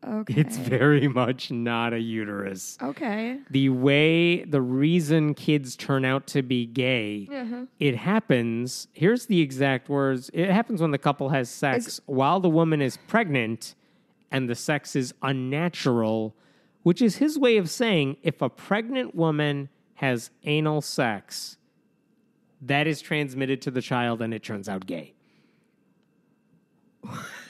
[0.06, 0.34] Okay.
[0.38, 2.76] It's very much not a uterus.
[2.82, 3.38] okay.
[3.48, 7.64] the way the reason kids turn out to be gay Uh-huh.
[7.80, 12.50] it happens here's the exact words it happens when the couple has sex while the
[12.50, 13.74] woman is pregnant
[14.30, 16.34] and the sex is unnatural
[16.82, 21.56] which is his way of saying if a pregnant woman has anal sex
[22.60, 25.12] that is transmitted to the child and it turns out gay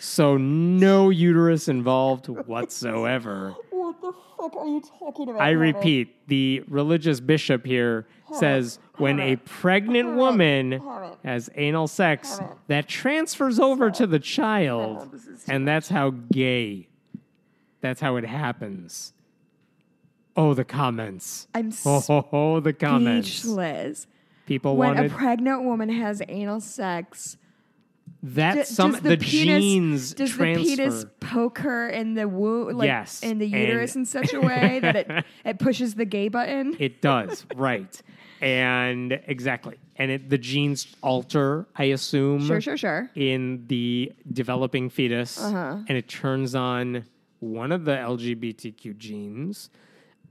[0.00, 3.54] so no uterus involved whatsoever
[3.84, 5.42] What the fuck are you talking about?
[5.42, 10.80] I repeat, the religious bishop here says when a pregnant woman
[11.22, 15.14] has anal sex, that transfers over to the child,
[15.48, 16.88] and that's how gay.
[17.82, 19.12] That's how it happens.
[20.36, 21.46] Oh, the comments.
[21.54, 23.28] I'm Oh, ho, ho, the comments.
[23.32, 24.06] speechless.
[24.46, 27.36] People When wanted a pregnant woman has anal sex,
[28.22, 30.62] that some does the, the, penis, genes does transfer.
[30.64, 34.32] the penis poke her in the womb, like Yes, in the and- uterus in such
[34.34, 36.76] a way that it, it pushes the gay button?
[36.78, 38.00] It does, right.
[38.40, 39.76] And exactly.
[39.96, 42.46] And it, the genes alter, I assume.
[42.46, 43.10] sure, sure, sure.
[43.14, 45.78] in the developing fetus Uh-huh.
[45.88, 47.04] and it turns on
[47.40, 49.70] one of the LGBTQ genes.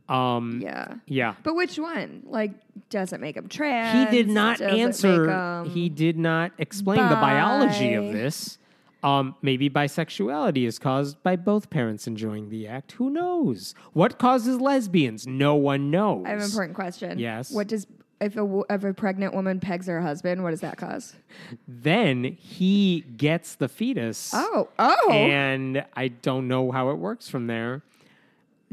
[0.10, 0.96] Um, Yeah.
[1.08, 1.36] yeah.
[1.44, 2.24] But which one?
[2.26, 2.52] Like,
[2.90, 4.10] does it make him trans?
[4.12, 8.58] He did not answer, he did not explain the biology of this.
[9.04, 12.94] Um, maybe bisexuality is caused by both parents enjoying the act.
[12.94, 13.76] Who knows?
[13.92, 15.28] What causes lesbians?
[15.28, 16.26] No one knows.
[16.26, 17.20] I have an important question.
[17.20, 17.52] Yes.
[17.52, 17.86] What does
[18.22, 20.42] if a if a pregnant woman pegs her husband?
[20.44, 21.16] What does that cause?
[21.68, 24.32] Then he gets the fetus.
[24.34, 25.10] Oh, oh.
[25.12, 27.82] And I don't know how it works from there.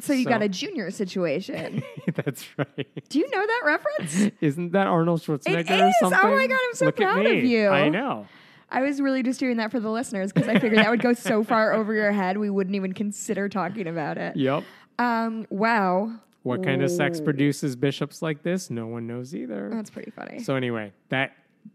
[0.00, 1.82] So you so- got a junior situation.
[2.14, 2.88] That's right.
[3.08, 4.30] Do you know that reference?
[4.40, 5.94] Isn't that Arnold Schwarzenegger It or is!
[6.02, 7.68] Oh my God, I'm so Look at proud of you.
[7.68, 8.26] I know.
[8.70, 11.12] I was really just doing that for the listeners because I figured that would go
[11.12, 14.36] so far over your head we wouldn't even consider talking about it.
[14.36, 14.64] Yep.
[14.98, 15.46] Um.
[15.50, 16.12] Wow.
[16.42, 18.70] What kind of sex produces bishops like this?
[18.70, 19.68] No one knows either.
[19.70, 20.38] That's pretty funny.
[20.40, 21.32] So anyway, that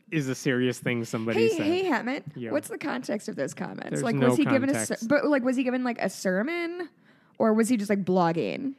[0.09, 1.65] is a serious thing somebody Hey, said.
[1.65, 2.51] hey, Hemant.
[2.51, 3.89] What's the context of those comments?
[3.91, 6.09] There's like, no was he given a, ser- but like, was he given like a
[6.09, 6.89] sermon,
[7.37, 8.73] or was he just like blogging?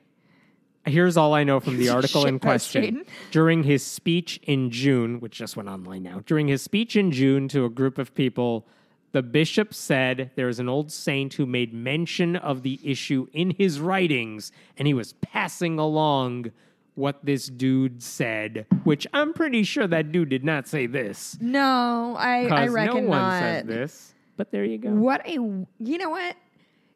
[0.86, 3.04] Here's all I know from the article in question.
[3.30, 7.48] During his speech in June, which just went online now, during his speech in June
[7.48, 8.66] to a group of people,
[9.12, 13.50] the bishop said there is an old saint who made mention of the issue in
[13.50, 16.52] his writings, and he was passing along
[16.94, 21.36] what this dude said, which I'm pretty sure that dude did not say this.
[21.40, 23.40] No, I I reckon no one not.
[23.40, 24.14] says this.
[24.36, 24.90] But there you go.
[24.90, 25.66] What a you
[25.98, 26.36] know what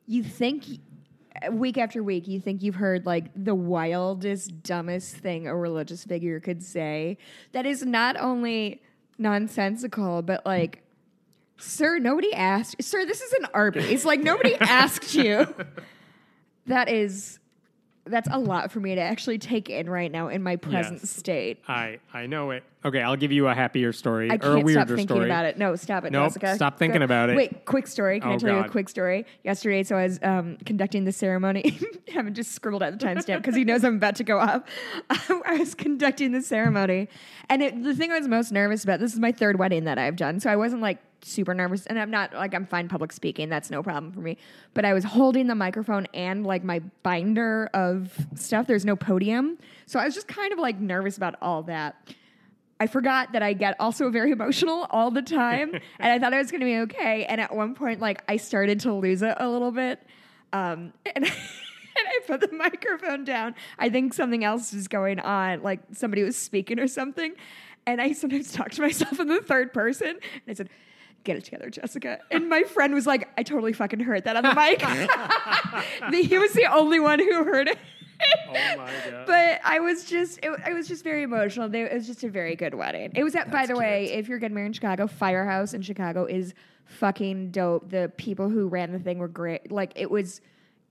[0.07, 0.64] you think
[1.52, 6.40] week after week you think you've heard like the wildest dumbest thing a religious figure
[6.40, 7.16] could say
[7.52, 8.82] that is not only
[9.18, 10.82] nonsensical but like
[11.56, 14.04] sir nobody asked sir this is an Arby's.
[14.04, 15.52] Like nobody asked you.
[16.66, 17.39] That is
[18.06, 21.10] that's a lot for me to actually take in right now in my present Yes.
[21.10, 22.64] state I I know it.
[22.82, 25.26] Okay, I'll give you a happier story I or a can't stop weirder thinking story.
[25.28, 25.58] about it.
[25.58, 26.54] No, stop it, Nope, Jessica.
[26.54, 27.36] stop thinking Go- about it.
[27.36, 28.20] Wait, quick story.
[28.20, 29.26] Can I Oh, tell you a quick story?
[29.44, 31.78] Yesterday, so I was um, conducting the ceremony.
[32.10, 34.66] haven't just scribbled out the timestamp because he knows I'm about to go up.
[35.10, 37.08] I was conducting the ceremony,
[37.50, 38.98] and it, the thing I was most nervous about.
[39.00, 41.98] This is my third wedding that I've done, so I wasn't like super nervous, and
[41.98, 43.48] I'm not like I'm fine public speaking.
[43.48, 44.37] That's no problem for me.
[44.74, 48.66] But I was holding the microphone and like my binder of stuff.
[48.66, 52.14] There's no podium, so I was just kind of like nervous about all that.
[52.80, 56.38] I forgot that I get also very emotional all the time, and I thought I
[56.38, 57.26] was going to be okay.
[57.26, 60.02] And at one point, like I started to lose it a little bit,
[60.52, 61.28] um, and, and
[61.96, 63.54] I put the microphone down.
[63.78, 67.35] I think something else was going on, like somebody was speaking or something.
[67.87, 70.68] And I sometimes talk to myself in the third person, and I said,
[71.24, 72.18] Get it together, Jessica.
[72.30, 76.24] And my friend was like, I totally fucking heard that on the mic.
[76.28, 77.78] he was the only one who heard it.
[78.48, 79.26] Oh my god.
[79.26, 81.68] But I was just, it, I was just very emotional.
[81.68, 83.12] They- It was just a very good wedding.
[83.14, 85.83] It was at, by That's the way, if you're getting married in Chicago, Firehouse in
[85.83, 86.54] Chicago is
[86.87, 87.90] fucking dope.
[87.90, 89.70] The people who ran the thing were great.
[89.70, 90.40] Like it was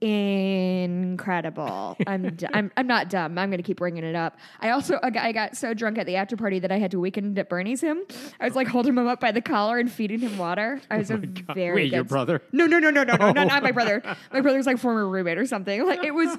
[0.02, 1.98] incredible.
[2.08, 3.38] I'm, d- I'm, I'm not dumb.
[3.38, 4.38] I'm going to keep bringing it up.
[4.60, 7.38] I also, I got, so drunk at the after party that I had to weekend
[7.40, 8.04] at Bernie's him.
[8.40, 10.82] I was like holding him up by the collar and feeding him water.
[10.90, 12.42] I was oh a very Oh Wait, your brother?
[12.52, 13.32] no, no, no, no, no, no, Oh.
[13.32, 13.74] not, not my oh.
[13.74, 14.02] brother.
[14.32, 15.86] My brother's like former roommate or something.
[15.86, 16.38] Like it was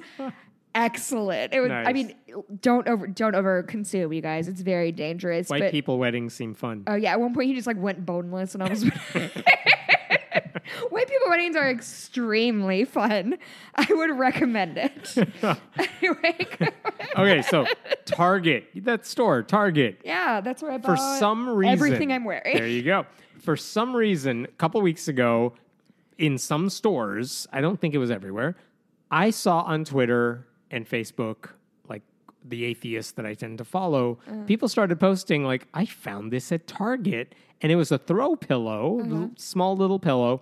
[0.73, 1.53] excellent.
[1.53, 1.71] It was.
[1.71, 2.15] I mean,
[2.61, 4.47] don't over don't over consume, you guys.
[4.47, 5.49] It's very dangerous.
[5.49, 6.83] White but, people weddings seem fun.
[6.87, 8.85] Oh yeah, at one point he just like went boneless, and I was.
[10.89, 13.37] White people weddings are extremely fun.
[13.75, 15.15] I would recommend it.
[16.01, 16.47] anyway,
[17.17, 17.65] okay, so
[18.05, 20.01] Target, that store, Target.
[20.03, 22.55] yeah, that's where I bought For some reason, everything I'm wearing.
[22.55, 23.05] There you go.
[23.39, 25.53] For some reason, a couple weeks ago,
[26.17, 28.55] in some stores, I don't think it was everywhere.
[29.09, 31.49] I saw on Twitter and Facebook,
[32.43, 34.43] the atheists that I tend to follow, Uh.
[34.45, 38.99] people started posting like, "I found this at Target," and it was a throw pillow,
[38.99, 40.41] l- small little pillow,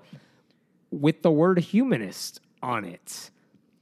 [0.91, 3.29] with the word "humanist" on it.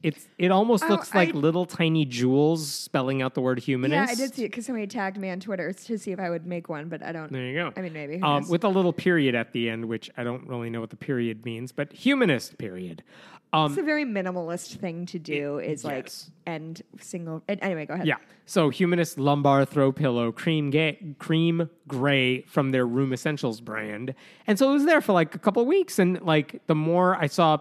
[0.03, 3.95] It's it almost Oh, looks like I- little tiny jewels spelling out the word humanist.
[4.09, 6.29] Yeah, I did see it because somebody tagged me on Twitter to see if I
[6.29, 7.31] would make one, but I don't.
[7.31, 7.73] There you go.
[7.75, 8.21] I mean, maybe.
[8.21, 10.97] Um, with a little period at the end, which I don't really know what the
[10.97, 13.03] period means, but humanist period.
[13.53, 15.57] Um, it's a very minimalist thing to do.
[15.59, 16.31] Is like yes.
[16.45, 17.41] end single.
[17.47, 18.05] Anyway, go ahead.
[18.05, 18.17] yeah.
[18.45, 24.13] So humanist lumbar throw pillow, cream gay, cream gray from their Room Essentials brand,
[24.45, 25.97] and so it was there for like a couple weeks.
[25.97, 27.59] And like the more I saw,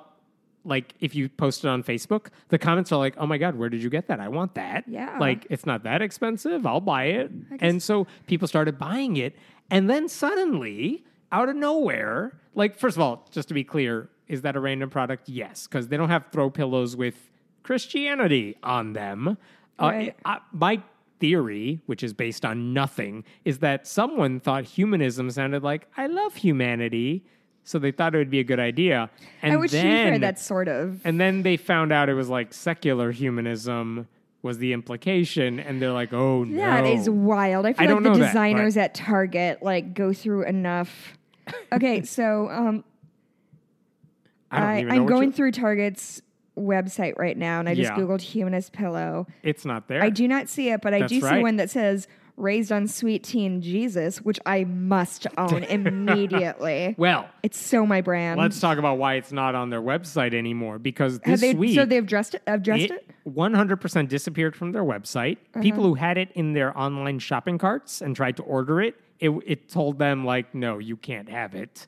[0.66, 3.68] like if you post it on Facebook, the comments are like, "Oh my god, where
[3.68, 4.20] did you get that?
[4.20, 5.16] I want that." Yeah.
[5.18, 6.66] Like it's not that expensive.
[6.66, 7.30] I'll buy it.
[7.60, 9.36] And so people started buying it,
[9.70, 14.42] and then suddenly, out of nowhere, like first of all, just to be clear, is
[14.42, 15.28] that a random product?
[15.28, 17.30] Yes, because they don't have throw pillows with
[17.62, 19.36] Christianity on them.
[19.80, 20.16] Right.
[20.24, 20.82] Uh, I- my
[21.18, 26.34] theory, which is based on nothing, is that someone thought humanism sounded like I love
[26.36, 27.24] humanity,
[27.66, 29.10] so they thought it would be a good idea.
[29.42, 31.04] And I would then, that sort of.
[31.04, 34.06] and then they found out it was like secular humanism
[34.42, 37.66] was the implication, and they're like, "Oh no, That is wild.
[37.66, 41.18] I feel I like the know that, designers at Target like go through enough.
[41.72, 42.84] Okay, so um,
[44.50, 46.22] I I'm going through Target's
[46.56, 47.96] website right now, and I just Yeah.
[47.98, 49.26] googled humanist pillow.
[49.42, 50.02] It's not there.
[50.02, 51.42] I do not see it, but I That's do see right.
[51.42, 55.64] one that says "Raised on Sweet Teen Jesus," which I must own
[56.16, 56.94] immediately.
[56.98, 58.40] well, It's so my brand.
[58.40, 60.78] let's talk about why it's not on their website anymore.
[60.78, 62.42] Because Have this they, week, so they've addressed it.
[62.46, 63.04] Addressed it.
[63.08, 65.38] it 100% disappeared from their website.
[65.54, 65.62] Uh-huh.
[65.62, 69.30] People who had it in their online shopping carts and tried to order it, it,
[69.46, 71.86] it told them like, no, you can't have it.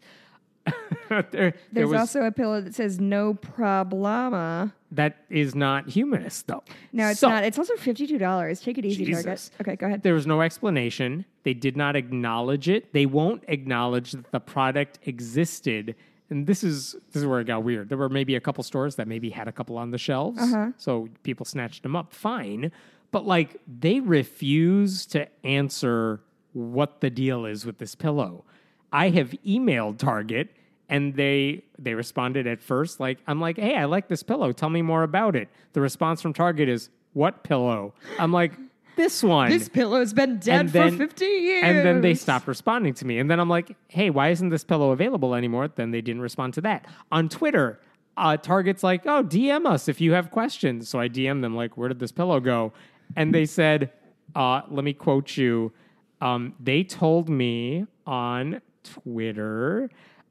[1.08, 6.46] there, there There's was, also a pillow that says "No problema." that is not humanist
[6.46, 6.62] though.
[6.92, 7.44] No, it's So, not.
[7.44, 8.60] It's also fifty-two dollars.
[8.60, 9.50] Take it easy, Target.
[9.60, 10.02] Okay, go ahead.
[10.02, 11.24] There was no explanation.
[11.42, 12.92] They did not acknowledge it.
[12.92, 15.94] They won't acknowledge that the product existed.
[16.30, 17.88] And this is this is where it got weird.
[17.88, 20.72] There were maybe a couple stores that maybe had a couple on the shelves, Uh-huh.
[20.76, 22.12] so people snatched them up.
[22.12, 22.70] Fine,
[23.10, 26.20] but like they refuse to answer
[26.52, 28.44] what the deal is with this pillow.
[28.92, 30.48] I have emailed Target
[30.88, 34.52] and they they responded at first like I'm like, "Hey, I like this pillow.
[34.52, 38.52] Tell me more about it." The response from Target is, "What pillow?" I'm like,
[38.96, 41.64] "This one." This pillow's been dead And then- for 50 years.
[41.64, 43.18] And then they stopped responding to me.
[43.18, 45.68] And then I'm like, hey, why isn't this pillow available anymore?
[45.68, 46.86] Then they didn't respond to that.
[47.12, 47.78] On Twitter,
[48.16, 50.88] uh, Target's like, oh, DM us if you have questions.
[50.88, 52.72] So I DM them, like, where did this pillow go?
[53.14, 53.92] And they said,
[54.34, 55.72] uh, let me quote you.
[56.20, 58.60] Um, they told me on
[59.04, 59.90] Twitter,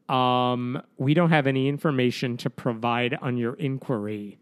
[0.10, 4.38] um, we don't have any information to provide on your inquiry.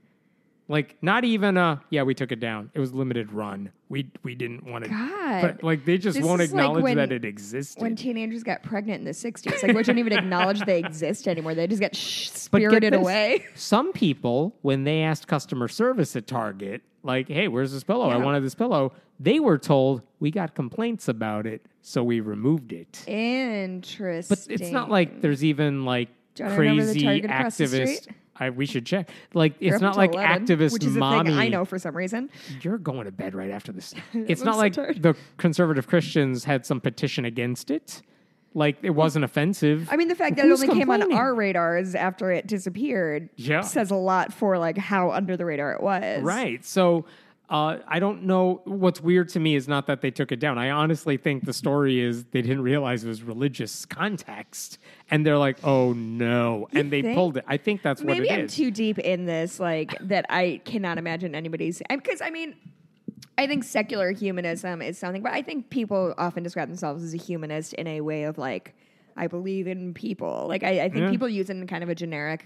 [0.67, 2.71] Like not even a yeah, we took it down.
[2.73, 3.71] It was limited run.
[3.88, 4.89] We we didn't want to.
[4.89, 5.41] God.
[5.41, 7.82] But like they just This won't is like acknowledge when- that it existed.
[7.84, 11.54] when teenagers got pregnant in the 60s, like, we don't even acknowledge they exist anymore.
[11.54, 13.45] They just get sh- But get spirited this, away.
[13.54, 18.10] Some people, when they asked customer service at Target, like, "Hey, where's this pillow?
[18.10, 22.73] I wanted this pillow," they were told we got complaints about it, so we removed
[22.73, 23.04] it.
[23.08, 24.36] Interesting.
[24.36, 27.58] But it's not like there's even like Do you wanna remember the crazy Target across
[27.58, 27.97] the activist.
[27.97, 28.15] street?
[28.38, 29.10] I, we should check.
[29.34, 31.34] Like, You're it's not like 11, activist which is mommy.
[31.34, 32.30] I know for some reason.
[32.62, 33.93] You're going to bed right after this.
[34.13, 35.02] It's not so like tired.
[35.02, 38.02] the conservative Christians had some petition against it.
[38.54, 39.88] Like it wasn't offensive.
[39.91, 43.62] I mean, the fact that it only came on our radars after it disappeared Yeah.
[43.62, 46.21] says a lot for like how under the radar it was.
[46.23, 46.63] Right.
[46.63, 47.06] So
[47.48, 48.62] Uh, I don't know.
[48.65, 50.58] What's weird to me is not that they took it down.
[50.58, 54.79] I honestly think the story is they didn't realize it was religious context,
[55.12, 57.15] and they're like, "Oh no!" and they think?
[57.15, 57.46] pulled it.
[57.48, 58.56] I think that's what Maybe I'm is.
[58.56, 61.83] too deep in this, like that I cannot imagine anybody's.
[61.87, 62.56] Because I mean,
[63.37, 67.17] I think secular humanism is something, but I think people often describe themselves as a
[67.17, 68.73] humanist in a way of like,
[69.15, 70.46] I believe in people.
[70.48, 71.10] Like I, I think Yeah.
[71.12, 72.43] people use it in kind of a generic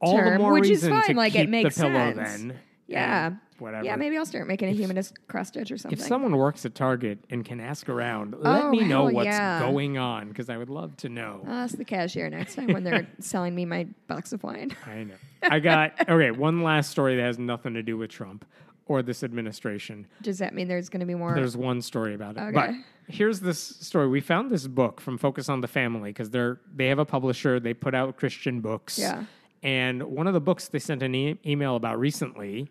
[0.00, 1.04] All the term, more which is fine.
[1.04, 2.42] to like keep it makes the pillow sense.
[2.42, 2.58] then.
[2.88, 3.32] Yeah.
[3.58, 3.84] Whatever.
[3.84, 5.98] Yeah, maybe I'll start making a humanist cross stitch or something.
[5.98, 9.14] If someone works at Target and can ask around, oh, let Oh, me know hell
[9.14, 9.60] what's yeah.
[9.60, 11.40] going on because I would love to know.
[11.46, 14.76] I'll ask the cashier next time when they're selling me my box of wine.
[14.86, 15.14] I know.
[15.42, 16.30] I got okay.
[16.32, 18.44] One last story that has nothing to do with Trump
[18.88, 20.06] or this administration.
[20.22, 21.34] Does that mean there's going to be more?
[21.34, 22.52] There's one story about it.
[22.54, 22.80] But Okay.
[23.08, 24.06] here's this story.
[24.06, 27.58] We found this book from Focus on the Family because they're they have a publisher.
[27.58, 28.98] They put out Christian books.
[28.98, 29.24] Yeah.
[29.66, 32.68] And one of the books they sent an e- email about recently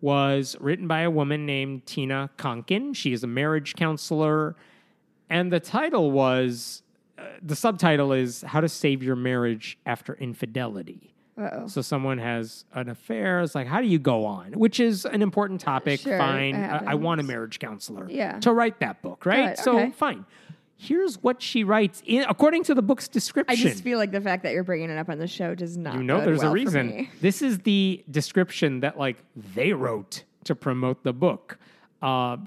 [0.00, 2.96] was written by a woman named Tina Konkin.
[2.96, 4.56] She is a marriage counselor,
[5.30, 6.82] and the title was
[7.16, 11.68] uh, the subtitle is "How to Save Your Marriage After Infidelity." Uh-oh.
[11.68, 13.40] So someone has an affair.
[13.40, 14.52] It's like, how do you go on?
[14.52, 16.00] Which is an important topic.
[16.00, 16.56] Sure, fine.
[16.56, 18.38] I, I want a marriage counselor Yeah.
[18.40, 19.56] to write that book, right?
[19.56, 19.90] Good, so okay.
[19.92, 20.26] fine.
[20.76, 23.52] Here's what she writes in according to the book's description.
[23.52, 25.76] I just feel like the fact that you're bringing it up on the show does
[25.76, 25.94] not.
[25.94, 27.08] you know, there's well a reason.
[27.20, 29.18] This is the description that like
[29.54, 31.58] they wrote to promote the book.
[32.00, 32.38] Uh,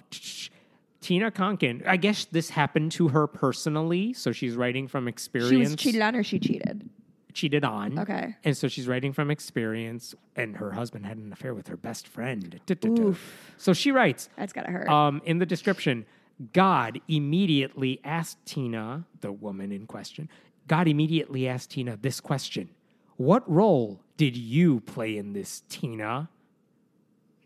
[1.02, 5.52] Tina Konkin, I guess this happened to her personally, so she's writing from experience.
[5.52, 6.90] She was cheated on, or she cheated.
[7.32, 8.00] cheated on.
[8.00, 8.36] Okay.
[8.44, 12.08] And so she's writing from experience, and her husband had an affair with her best
[12.08, 12.60] friend.
[12.86, 13.54] Oof.
[13.58, 14.90] So she writes That's gotta hurt.
[14.90, 16.06] um, in the description
[16.54, 20.30] God immediately asked Tina, the woman in question,
[20.68, 22.70] God immediately asked Tina this question
[23.18, 26.30] What role did you play in this, Tina?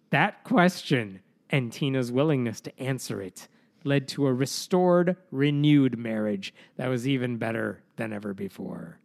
[0.09, 1.19] That question
[1.51, 3.47] and Tina's willingness to answer it
[3.83, 8.97] led to a restored, renewed marriage that was even better than ever before.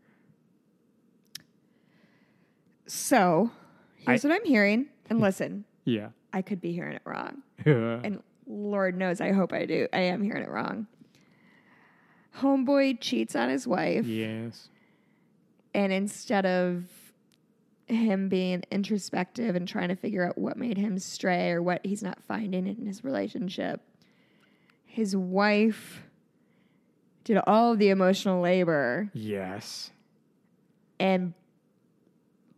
[2.86, 3.50] so
[3.96, 6.08] here's I- what I'm hearing, and listen, Yeah.
[6.32, 9.88] I could be hearing it wrong, and Lord knows I hope I do.
[9.92, 10.86] I am hearing it wrong.
[12.38, 14.68] Homeboy cheats on his wife, Yes.
[15.72, 16.84] and instead of
[17.86, 22.02] him being introspective and trying to figure out what made him stray or what he's
[22.02, 23.80] not finding in his relationship,
[24.86, 26.02] his wife
[27.24, 29.90] did all of the emotional labor Yes.
[30.98, 31.34] and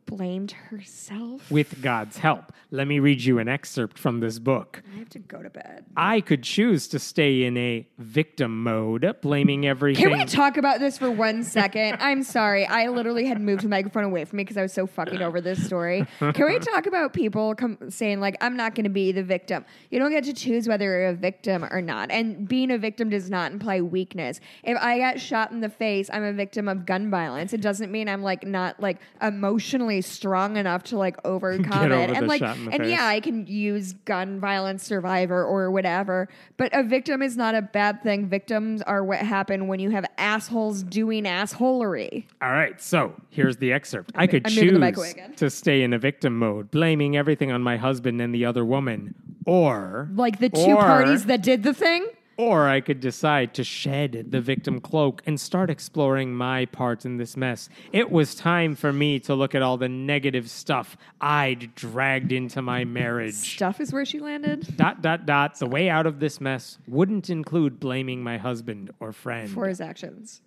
[0.06, 1.50] blamed herself.
[1.50, 2.52] With God's help.
[2.70, 4.82] Let me read you an excerpt from this book.
[4.94, 5.84] I have to go to bed.
[5.96, 10.08] I could choose to stay in a victim mode, blaming everything.
[10.08, 11.96] Can we talk about this for one second?
[12.00, 12.66] I'm sorry.
[12.66, 15.40] I literally had moved the microphone away from me because I was so fucking over
[15.40, 16.06] this story.
[16.18, 19.64] Can we talk about people com- saying, like, I'm not going to be the victim?
[19.90, 22.10] You don't get to choose whether you're a victim or not.
[22.10, 24.40] And being a victim does not imply weakness.
[24.64, 27.52] If I got shot in the face, I'm a victim of gun violence.
[27.52, 32.10] It doesn't mean I'm, like, not, like, emotionally strong enough to, like, overcome it.
[32.10, 32.90] And, like, shot in the and face.
[32.90, 37.62] yeah, I can use gun violence survivor or whatever, but a victim is not a
[37.62, 38.28] bad thing.
[38.28, 42.24] Victims are what happen when you have assholes doing assholery.
[42.42, 44.12] All right, so here's the excerpt.
[44.14, 47.16] I could I'm moving the mic away choose to stay in a victim mode, blaming
[47.16, 51.42] everything on my husband and the other woman, or Like the two Or- parties that
[51.42, 52.06] did the thing.
[52.38, 57.16] Or I could decide to shed the victim cloak and start exploring my part in
[57.16, 57.68] this mess.
[57.92, 62.60] It was time for me to look at all the negative stuff I'd dragged into
[62.60, 63.34] my marriage.
[63.34, 65.58] Stuff is where she landed Dot dot dot.
[65.58, 69.48] The way out of this mess wouldn't include blaming my husband or friend.
[69.50, 70.42] for his actions.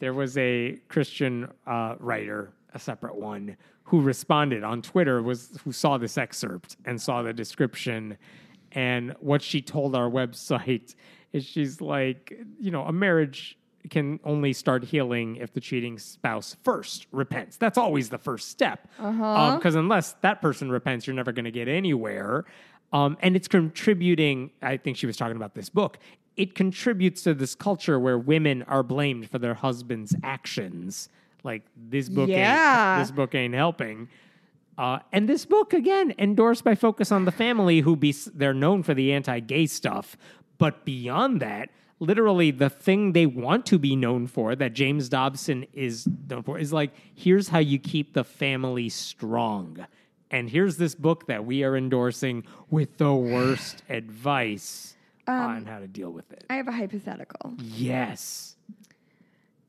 [0.00, 5.72] there was a Christian uh, writer, a separate one, who responded on Twitter was who
[5.72, 8.16] saw this excerpt and saw the description,
[8.72, 10.94] and what she told our website
[11.32, 13.56] is she's like, you know, a marriage
[13.88, 17.56] can only start healing if the cheating spouse first repents.
[17.56, 18.86] That's always the first step.
[18.98, 19.56] Uh-huh.
[19.56, 22.44] Because unless that person repents, you're never going to get anywhere.
[22.92, 25.98] Um, and it's contributing, I think she was talking about this book.
[26.36, 31.08] It contributes to this culture where women are blamed for their husband's actions.
[31.42, 32.98] Like this book, Yeah.
[32.98, 34.08] ain't, this book ain't helping.
[34.80, 38.82] Uh, and this book again endorsed by Focus on the Family, who be they're known
[38.82, 40.16] for the anti-gay stuff,
[40.56, 41.68] but beyond that,
[41.98, 46.58] literally the thing they want to be known for, that James Dobson is known for,
[46.58, 49.84] is like here's how you keep the family strong,
[50.30, 55.88] and here's this book that we are endorsing with the worst advice on how to
[55.88, 56.46] deal with it.
[56.48, 57.52] I have a hypothetical.
[57.58, 58.56] Yes.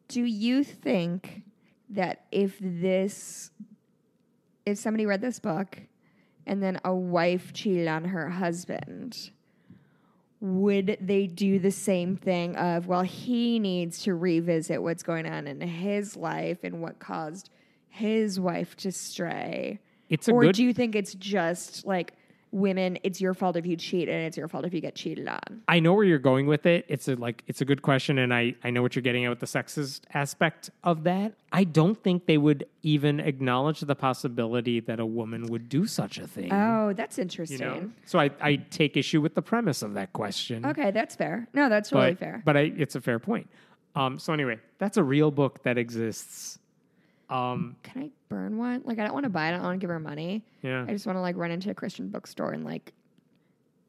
[0.08, 1.42] Do you think
[1.90, 3.52] that if this,
[4.66, 5.80] if somebody read this book
[6.46, 9.32] and then a wife cheated on her husband,
[10.40, 15.48] would they do the same thing of, well, he needs to revisit what's going on
[15.48, 17.50] in his life and what caused
[17.90, 19.80] his wife to stray?
[20.10, 22.14] It's a or good do you think it's just like
[22.52, 25.28] women, it's your fault if you cheat and it's your fault if you get cheated
[25.28, 25.40] on?
[25.68, 26.86] I know where you're going with it.
[26.88, 29.30] It's a like it's a good question, and I I know what you're getting at
[29.30, 31.34] with the sexist aspect of that.
[31.52, 36.18] I don't think they would even acknowledge the possibility that a woman would do such
[36.18, 36.52] a thing.
[36.52, 37.60] Oh, that's you interesting.
[37.60, 40.66] know, so I I take issue with the premise of that question.
[40.66, 41.48] Okay, that's fair.
[41.54, 42.42] No, that's but, really fair.
[42.46, 43.50] But I, it's a fair point.
[43.96, 46.60] Um, so anyway, that's a real book that exists.
[47.32, 48.82] Um, Can I burn one?
[48.86, 49.50] Like, I don't want to buy it.
[49.50, 50.44] I don't want to give her money.
[50.62, 52.94] yeah, I just want to like run into a Christian bookstore and like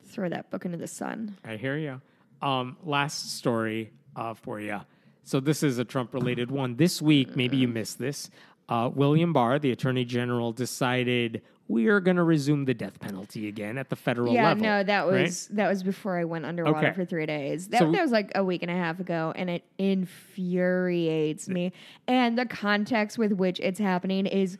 [0.07, 1.37] throw that book into the sun.
[1.45, 2.01] I hear you.
[2.41, 4.81] Um, last story uh, for you.
[5.25, 6.77] So this is a Trump-related one.
[6.77, 8.29] This week, maybe you missed this.
[8.69, 13.49] Uh, William Barr, the Attorney General, decided we are going to resume the death penalty
[13.49, 14.63] again at the federal yeah, level.
[14.65, 15.23] no, that right?
[15.23, 16.93] was that was before I went underwater Okay.
[16.93, 17.69] for three days.
[17.69, 21.73] That, So- that was like a week and a half ago, and it infuriates me.
[22.07, 24.59] And the context with which it's happening is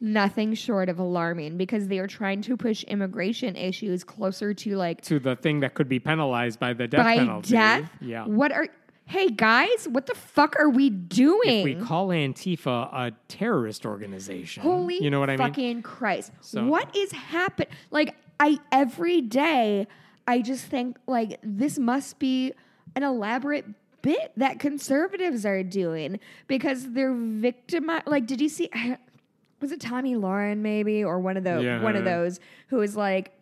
[0.00, 5.00] nothing short of alarming because they are trying to push immigration issues closer to like
[5.02, 7.52] to the thing that could be penalized by the death by penalty.
[7.52, 7.90] death.
[8.00, 8.26] Yeah.
[8.26, 8.68] What are
[9.06, 9.86] hey guys?
[9.88, 11.58] What the fuck are we doing?
[11.60, 15.46] If we call Antifa a terrorist organization, Holy you know what I mean?
[15.48, 16.32] fucking Christ.
[16.40, 17.68] So- what is happening?
[17.90, 19.86] Like I every day
[20.26, 22.52] I just think like this must be
[22.94, 23.64] an elaborate
[24.02, 28.70] bit that conservatives are doing because they're victimized like did you see
[29.60, 31.82] was it Tomi Lahren maybe or one of those Yeah.
[31.82, 32.38] one of those
[32.68, 33.32] who was like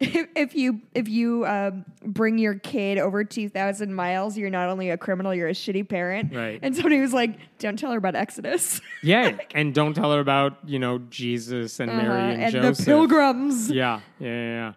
[0.00, 4.68] if, if you if you um, bring your kid over two thousand miles, you're not
[4.68, 6.34] only a criminal, you're a shitty parent.
[6.34, 6.58] Right.
[6.62, 10.58] And somebody was like, "Don't tell her about Exodus." Yeah, and don't tell her about
[10.66, 12.84] you know Jesus and Uh-huh, Mary and, and Joseph.
[12.84, 13.70] the pilgrims.
[13.70, 14.32] Yeah, yeah, yeah.
[14.52, 14.72] yeah.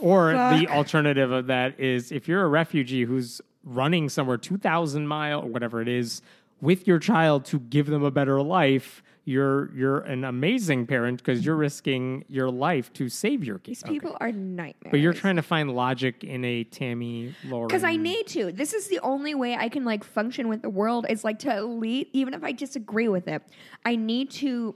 [0.00, 5.42] Or the alternative of that is if you're a refugee who's running somewhere 2,000 mile
[5.42, 6.22] or whatever it is
[6.60, 11.44] with your child to give them a better life, you're you're an amazing parent because
[11.44, 11.60] you're mm-hmm.
[11.60, 13.82] risking your life to save your kids.
[13.82, 14.90] These people are nightmares.
[14.90, 17.68] But you're trying to find logic in a Tomi Lahren.
[17.68, 18.50] because I need to.
[18.50, 21.04] This is the only way I can like function with the world.
[21.10, 23.42] Is like to elite, even if I disagree with it.
[23.84, 24.74] I need to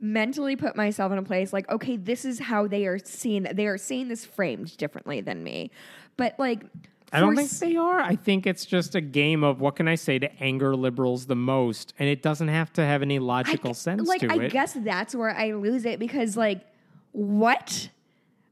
[0.00, 3.44] mentally put myself in a place like, okay, this is how they are seeing.
[3.44, 5.70] They are seeing this framed differently than me.
[6.16, 6.64] But like,
[7.14, 8.00] I don't think they are.
[8.00, 11.36] I think it's just a game of what can I say to anger liberals the
[11.36, 14.52] most, and it doesn't have to have any logical I, sense like to I it.
[14.52, 16.60] guess that's where I lose it because like
[17.12, 17.88] what?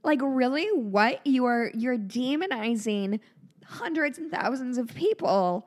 [0.04, 1.26] Like really what?
[1.26, 3.20] You are you're demonizing
[3.64, 5.66] hundreds and thousands of people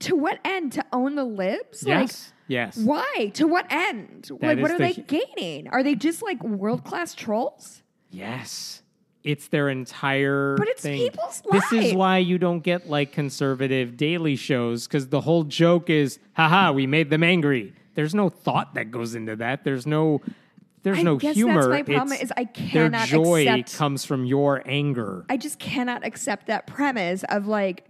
[0.00, 0.72] to what end?
[0.72, 1.84] To own the libs?
[1.86, 2.76] yes, yes.
[2.76, 3.30] Why?
[3.34, 4.30] To what end?
[4.40, 5.68] That like what are the they gaining?
[5.68, 7.82] Are they just like world class trolls?
[8.10, 8.79] Yes.
[9.22, 10.98] It's their entire But it's thing.
[10.98, 15.90] people's This is why you don't get like conservative daily shows because the whole joke
[15.90, 17.74] is, haha, we made them angry.
[17.94, 19.64] There's no thought that goes into that.
[19.64, 20.22] There's no
[20.82, 21.68] there's I no guess that's humor.
[21.68, 25.26] my problem It's- is I cannot their joy accept- comes from your anger.
[25.28, 27.86] I just cannot accept that premise of like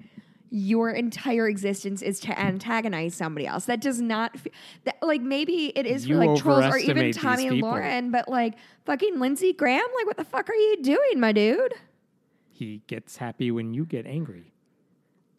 [0.51, 3.67] your entire existence is to antagonize somebody else.
[3.67, 4.51] That does not fe-
[4.85, 7.63] that, like maybe it is for like trolls or even Tomi and.
[7.63, 11.75] Lahren, but like fucking Lindsey Graham, like what the fuck are you doing, my dude?
[12.61, 14.50] he gets happy when you get angry.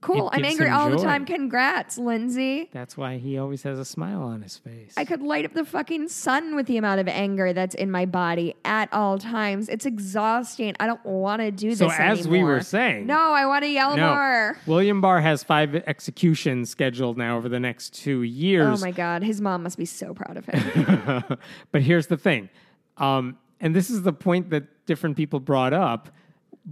[0.02, 0.32] Cool.
[0.34, 1.26] I'm angry all the time.
[1.26, 2.70] Congrats, Lindsey.
[2.74, 4.96] That's why he always has a smile on his face.
[4.98, 8.06] I could light up the fucking sun with the amount of anger that's in my
[8.08, 9.70] body at all times.
[9.70, 10.76] It's exhausting.
[10.80, 13.70] I don't want to do this So as we were saying- no, I want to
[13.70, 14.58] yell no, more.
[14.66, 18.82] William Barr has five executions scheduled now over the next two years.
[18.82, 21.38] Oh my god, his mom must be so proud of him.
[21.72, 22.50] but here's the thing,
[22.98, 26.10] um, and this is the point that different people brought up.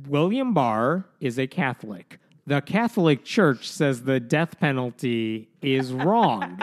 [0.08, 2.20] William Barr is a Catholic.
[2.50, 6.60] The Catholic Church says the death penalty is wrong.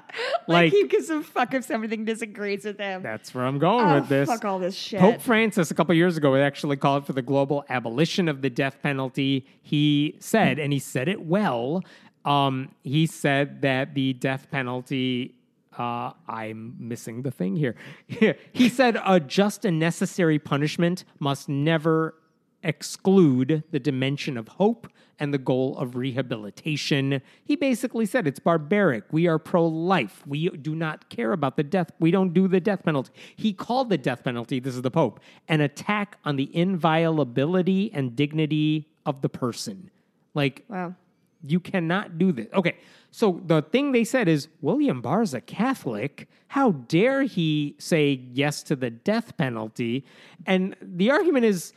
[0.46, 3.02] like, he gives a fuck if something disagrees with him.
[3.02, 4.28] that's where I'm going Oh, with this.
[4.28, 5.00] fuck all this shit.
[5.00, 8.82] Pope Francis, a couple years ago, actually called for the global abolition of the death
[8.82, 9.46] penalty.
[9.62, 11.84] He said, and he said it well.
[12.26, 15.36] Um, he said that the death penalty.
[15.78, 17.76] Uh, I'm missing the thing here.
[18.52, 22.14] he said a just and necessary punishment must never
[22.62, 24.86] exclude the dimension of hope
[25.20, 27.22] and the goal of rehabilitation.
[27.44, 29.04] He basically said it's barbaric.
[29.12, 30.26] We are pro life.
[30.26, 31.92] We do not care about the death.
[32.00, 33.12] We don't do the death penalty.
[33.36, 38.16] He called the death penalty, this is the Pope, an attack on the inviolability and
[38.16, 39.90] dignity of the person.
[40.34, 40.94] Like, wow.
[41.42, 42.48] You cannot do this.
[42.52, 42.76] Okay.
[43.10, 46.28] So the thing they said is William Barr's a Catholic.
[46.48, 50.04] How dare he say yes to the death penalty?
[50.44, 51.72] And the argument is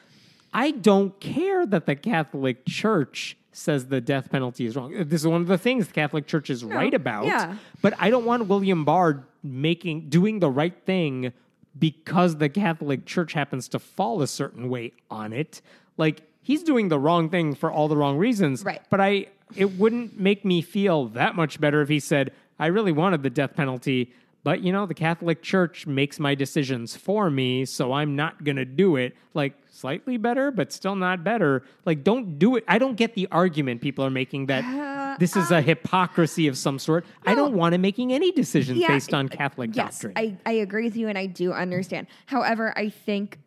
[0.53, 4.93] I don't care that the Catholic Church says the death penalty is wrong.
[5.05, 7.25] This is one of the things the Catholic Church is right about.
[7.25, 7.55] yeah.
[7.81, 11.33] But I don't want William Barr making doing the right thing
[11.77, 15.61] because the Catholic Church happens to fall a certain way on it.
[15.97, 18.63] Like he's doing the wrong thing for all the wrong reasons.
[18.63, 18.81] Right.
[18.89, 22.91] But I it wouldn't make me feel that much better if he said, I really
[22.91, 24.11] wanted the death penalty,
[24.43, 28.65] but you know, the Catholic Church makes my decisions for me, so I'm not gonna
[28.65, 29.15] do it.
[29.33, 29.53] Like
[29.83, 31.61] slightly better, but still not better.
[31.85, 32.63] Like, don't do it.
[32.69, 36.47] I don't get the argument people are making that uh, this is a um, hypocrisy
[36.47, 37.05] of some sort.
[37.25, 40.13] I don't want him making any decisions Yeah, based on Catholic yes, doctrine.
[40.15, 42.07] I, I agree with you and I do understand.
[42.27, 43.39] However, I think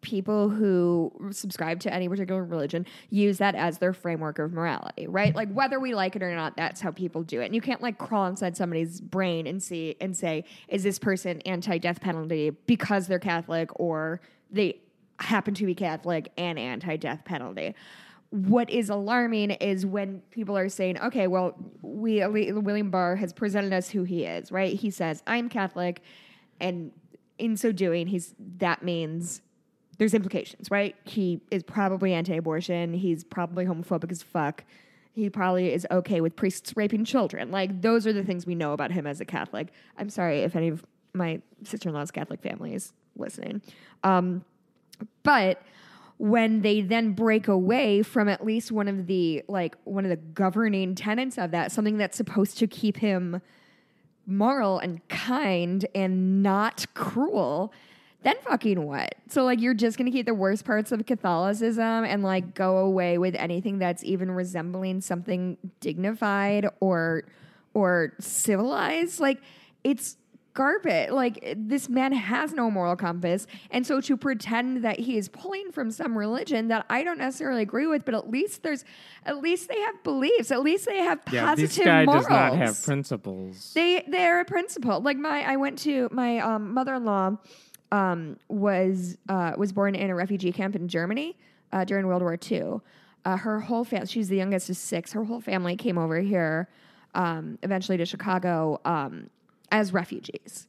[0.00, 5.36] people who subscribe to any particular religion use that as their framework of morality, right?
[5.36, 7.46] Like whether we like it or not, that's how people do it.
[7.46, 11.42] And you can't like crawl inside somebody's brain and see and say, is this person
[11.42, 14.80] anti-death penalty because they're Catholic or they
[15.18, 17.74] happen to be Catholic and anti-death penalty.
[18.30, 23.72] What is alarming is when people are saying, okay, well, we William Barr has presented
[23.72, 24.74] us who he is, right?
[24.74, 26.02] He says, I'm Catholic,
[26.60, 26.92] and
[27.38, 29.42] in so doing, he's that means
[29.98, 30.96] there's implications, right?
[31.04, 32.94] He is probably anti-abortion.
[32.94, 34.64] He's probably homophobic as fuck.
[35.12, 37.50] He probably is okay with priests raping children.
[37.50, 39.68] Like those are the things we know about him as a Catholic.
[39.98, 43.60] I'm sorry if any of my sister-in-law's Catholic family is listening.
[44.02, 44.44] Um,
[45.22, 45.62] but
[46.18, 50.16] when they then break away from at least one of the like one of the
[50.16, 53.42] governing tenets of that, something that's supposed to keep him
[54.24, 57.72] moral and kind and not cruel,
[58.22, 59.16] then fucking what?
[59.28, 63.18] So like you're just gonna keep the worst parts of Catholicism and like go away
[63.18, 67.24] with anything that's even resembling something dignified or
[67.74, 69.18] or civilized?
[69.18, 69.40] Like
[69.82, 70.16] it's
[70.54, 71.10] garbage.
[71.10, 75.72] Like this man has no moral compass, and so to pretend that he is pulling
[75.72, 78.84] from some religion that I don't necessarily agree with, but at least there's,
[79.24, 80.50] at least they have beliefs.
[80.50, 82.24] At least they have yeah, positive this guy morals.
[82.24, 83.72] does not have principles.
[83.74, 85.00] They they're a principle.
[85.00, 87.36] Like my I went to my um, mother in law
[87.92, 91.36] um, was uh, was born in a refugee camp in Germany
[91.72, 92.80] uh, during World War II.
[93.24, 95.12] Uh, her whole family, she's the youngest of six.
[95.12, 96.68] Her whole family came over here,
[97.14, 99.30] um, eventually to Chicago um,
[99.72, 100.68] as refugees.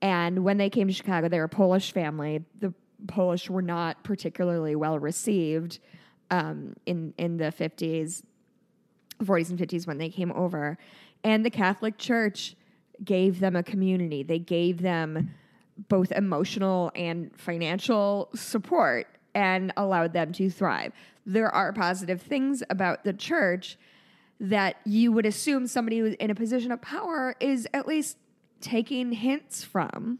[0.00, 2.44] And when they came to Chicago, they were a Polish family.
[2.58, 2.74] The
[3.06, 5.78] Polish were not particularly well received
[6.30, 8.24] um, in in the fifties,
[9.24, 10.78] forties and fifties when they came over,
[11.22, 12.56] and the Catholic Church
[13.04, 14.22] gave them a community.
[14.22, 15.30] They gave them
[15.88, 20.92] both emotional and financial support and allowed them to thrive.
[21.24, 23.78] There are positive things about the church
[24.40, 28.18] that you would assume somebody in a position of power is at least
[28.62, 30.18] taking hints from.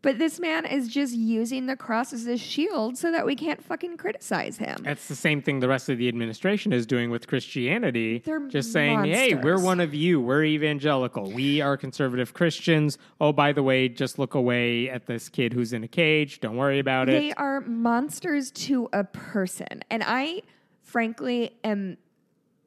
[0.00, 3.62] But this man is just using the cross as a shield so that we can't
[3.62, 4.76] fucking criticize him.
[4.84, 8.22] That's the same thing the rest of the administration is doing with Christianity.
[8.24, 10.20] They're just saying, hey, we're one of you.
[10.20, 11.32] We're evangelical.
[11.32, 12.96] We are conservative Christians.
[13.20, 16.38] Oh, by the way, just look away at this kid who's in a cage.
[16.38, 17.20] Don't worry about it.
[17.20, 19.82] They are monsters to a person.
[19.90, 20.42] And I,
[20.84, 21.96] frankly, am.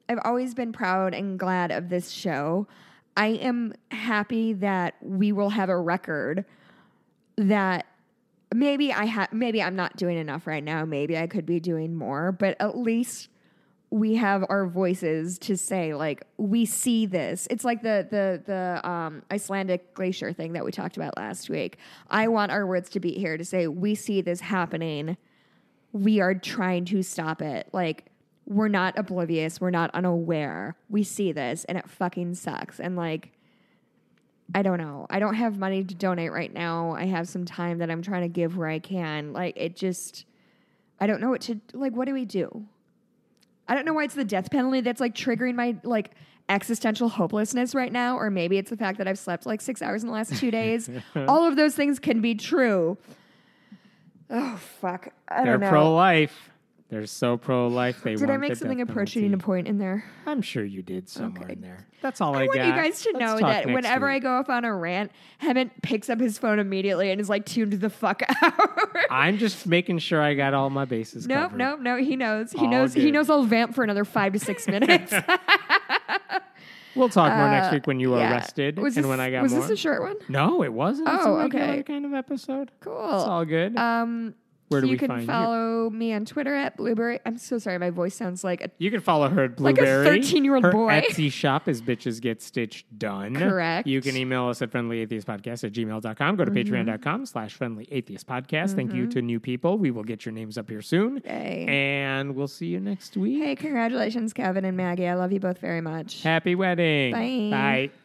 [0.06, 2.66] I've always been proud and glad of this show.
[3.16, 6.44] I am happy that we will have a record
[7.36, 7.86] that
[8.54, 9.32] maybe I have.
[9.32, 10.84] Maybe I'm not doing enough right now.
[10.84, 12.32] Maybe I could be doing more.
[12.32, 13.28] But at least
[13.92, 18.88] we have our voices to say like we see this it's like the the the
[18.88, 21.76] um, icelandic glacier thing that we talked about last week
[22.08, 25.14] i want our words to be here to say we see this happening
[25.92, 28.06] we are trying to stop it like
[28.46, 33.30] we're not oblivious we're not unaware we see this and it fucking sucks and like
[34.54, 37.78] i don't know i don't have money to donate right now i have some time
[37.78, 40.24] that i'm trying to give where i can like it just
[41.00, 42.66] i don't know what to like what do we do
[43.68, 46.10] I don't know why it's the death penalty that's like triggering my like
[46.48, 50.02] existential hopelessness right now, or maybe it's the fact that I've slept like six hours
[50.02, 50.90] in the last two days.
[51.16, 52.98] All of those things can be true.
[54.28, 55.08] Oh fuck!
[55.28, 55.68] I They're don't know.
[55.68, 56.50] pro life.
[56.92, 58.02] They're so pro life.
[58.02, 60.04] They Did I make the something approaching a point in there?
[60.26, 61.54] I'm sure you did somewhere Okay.
[61.54, 61.86] in there.
[62.02, 62.66] That's all I, I want got.
[62.66, 65.10] you guys to Let's know that next whenever I go off on a rant,
[65.42, 68.88] Hemant picks up his phone immediately and is like tuned the fuck out.
[69.10, 71.56] I'm just making sure I got all my bases Nope, covered.
[71.56, 71.96] nope, no.
[71.96, 72.52] He knows.
[72.52, 72.92] He All knows.
[72.92, 73.30] He knows.
[73.30, 75.14] I'll vamp for another five to six minutes.
[76.94, 78.32] We'll talk more next Uh, week when you were yeah.
[78.32, 79.62] arrested Was and this, when I got was more.
[79.62, 80.16] this a short one?
[80.28, 81.08] no, it wasn't.
[81.08, 81.82] It's a Oh, regular okay.
[81.84, 82.70] kind of episode.
[82.80, 83.02] Cool.
[83.14, 83.74] It's all good.
[83.78, 84.34] Um,
[84.72, 85.26] Where do you we can find you?
[85.26, 87.20] follow me on Twitter at Blueberry.
[87.26, 89.74] I'm so sorry, my voice sounds like a You can follow her at blueberry.
[89.74, 90.20] Like a Blueberry.
[90.20, 90.90] 13-year-old Her boy.
[90.92, 93.36] Etsy shop is Bitches Get Stitched Done.
[93.36, 93.86] Correct.
[93.86, 96.36] You can email us at friendlyatheistpodcast at gmail.com.
[96.36, 96.74] Go to Mm-hmm.
[96.74, 98.74] patreon.com slash friendlyatheistpodcast.
[98.74, 99.78] Thank you to new people.
[99.78, 101.22] We will get your names up here soon.
[101.24, 101.66] Yay.
[101.68, 103.42] And we'll see you next week.
[103.42, 105.06] Hey, congratulations, Kevin and Maggie.
[105.08, 106.22] I love you both very much.
[106.22, 107.12] Happy wedding.
[107.12, 107.90] Bye.
[107.90, 108.01] Bye.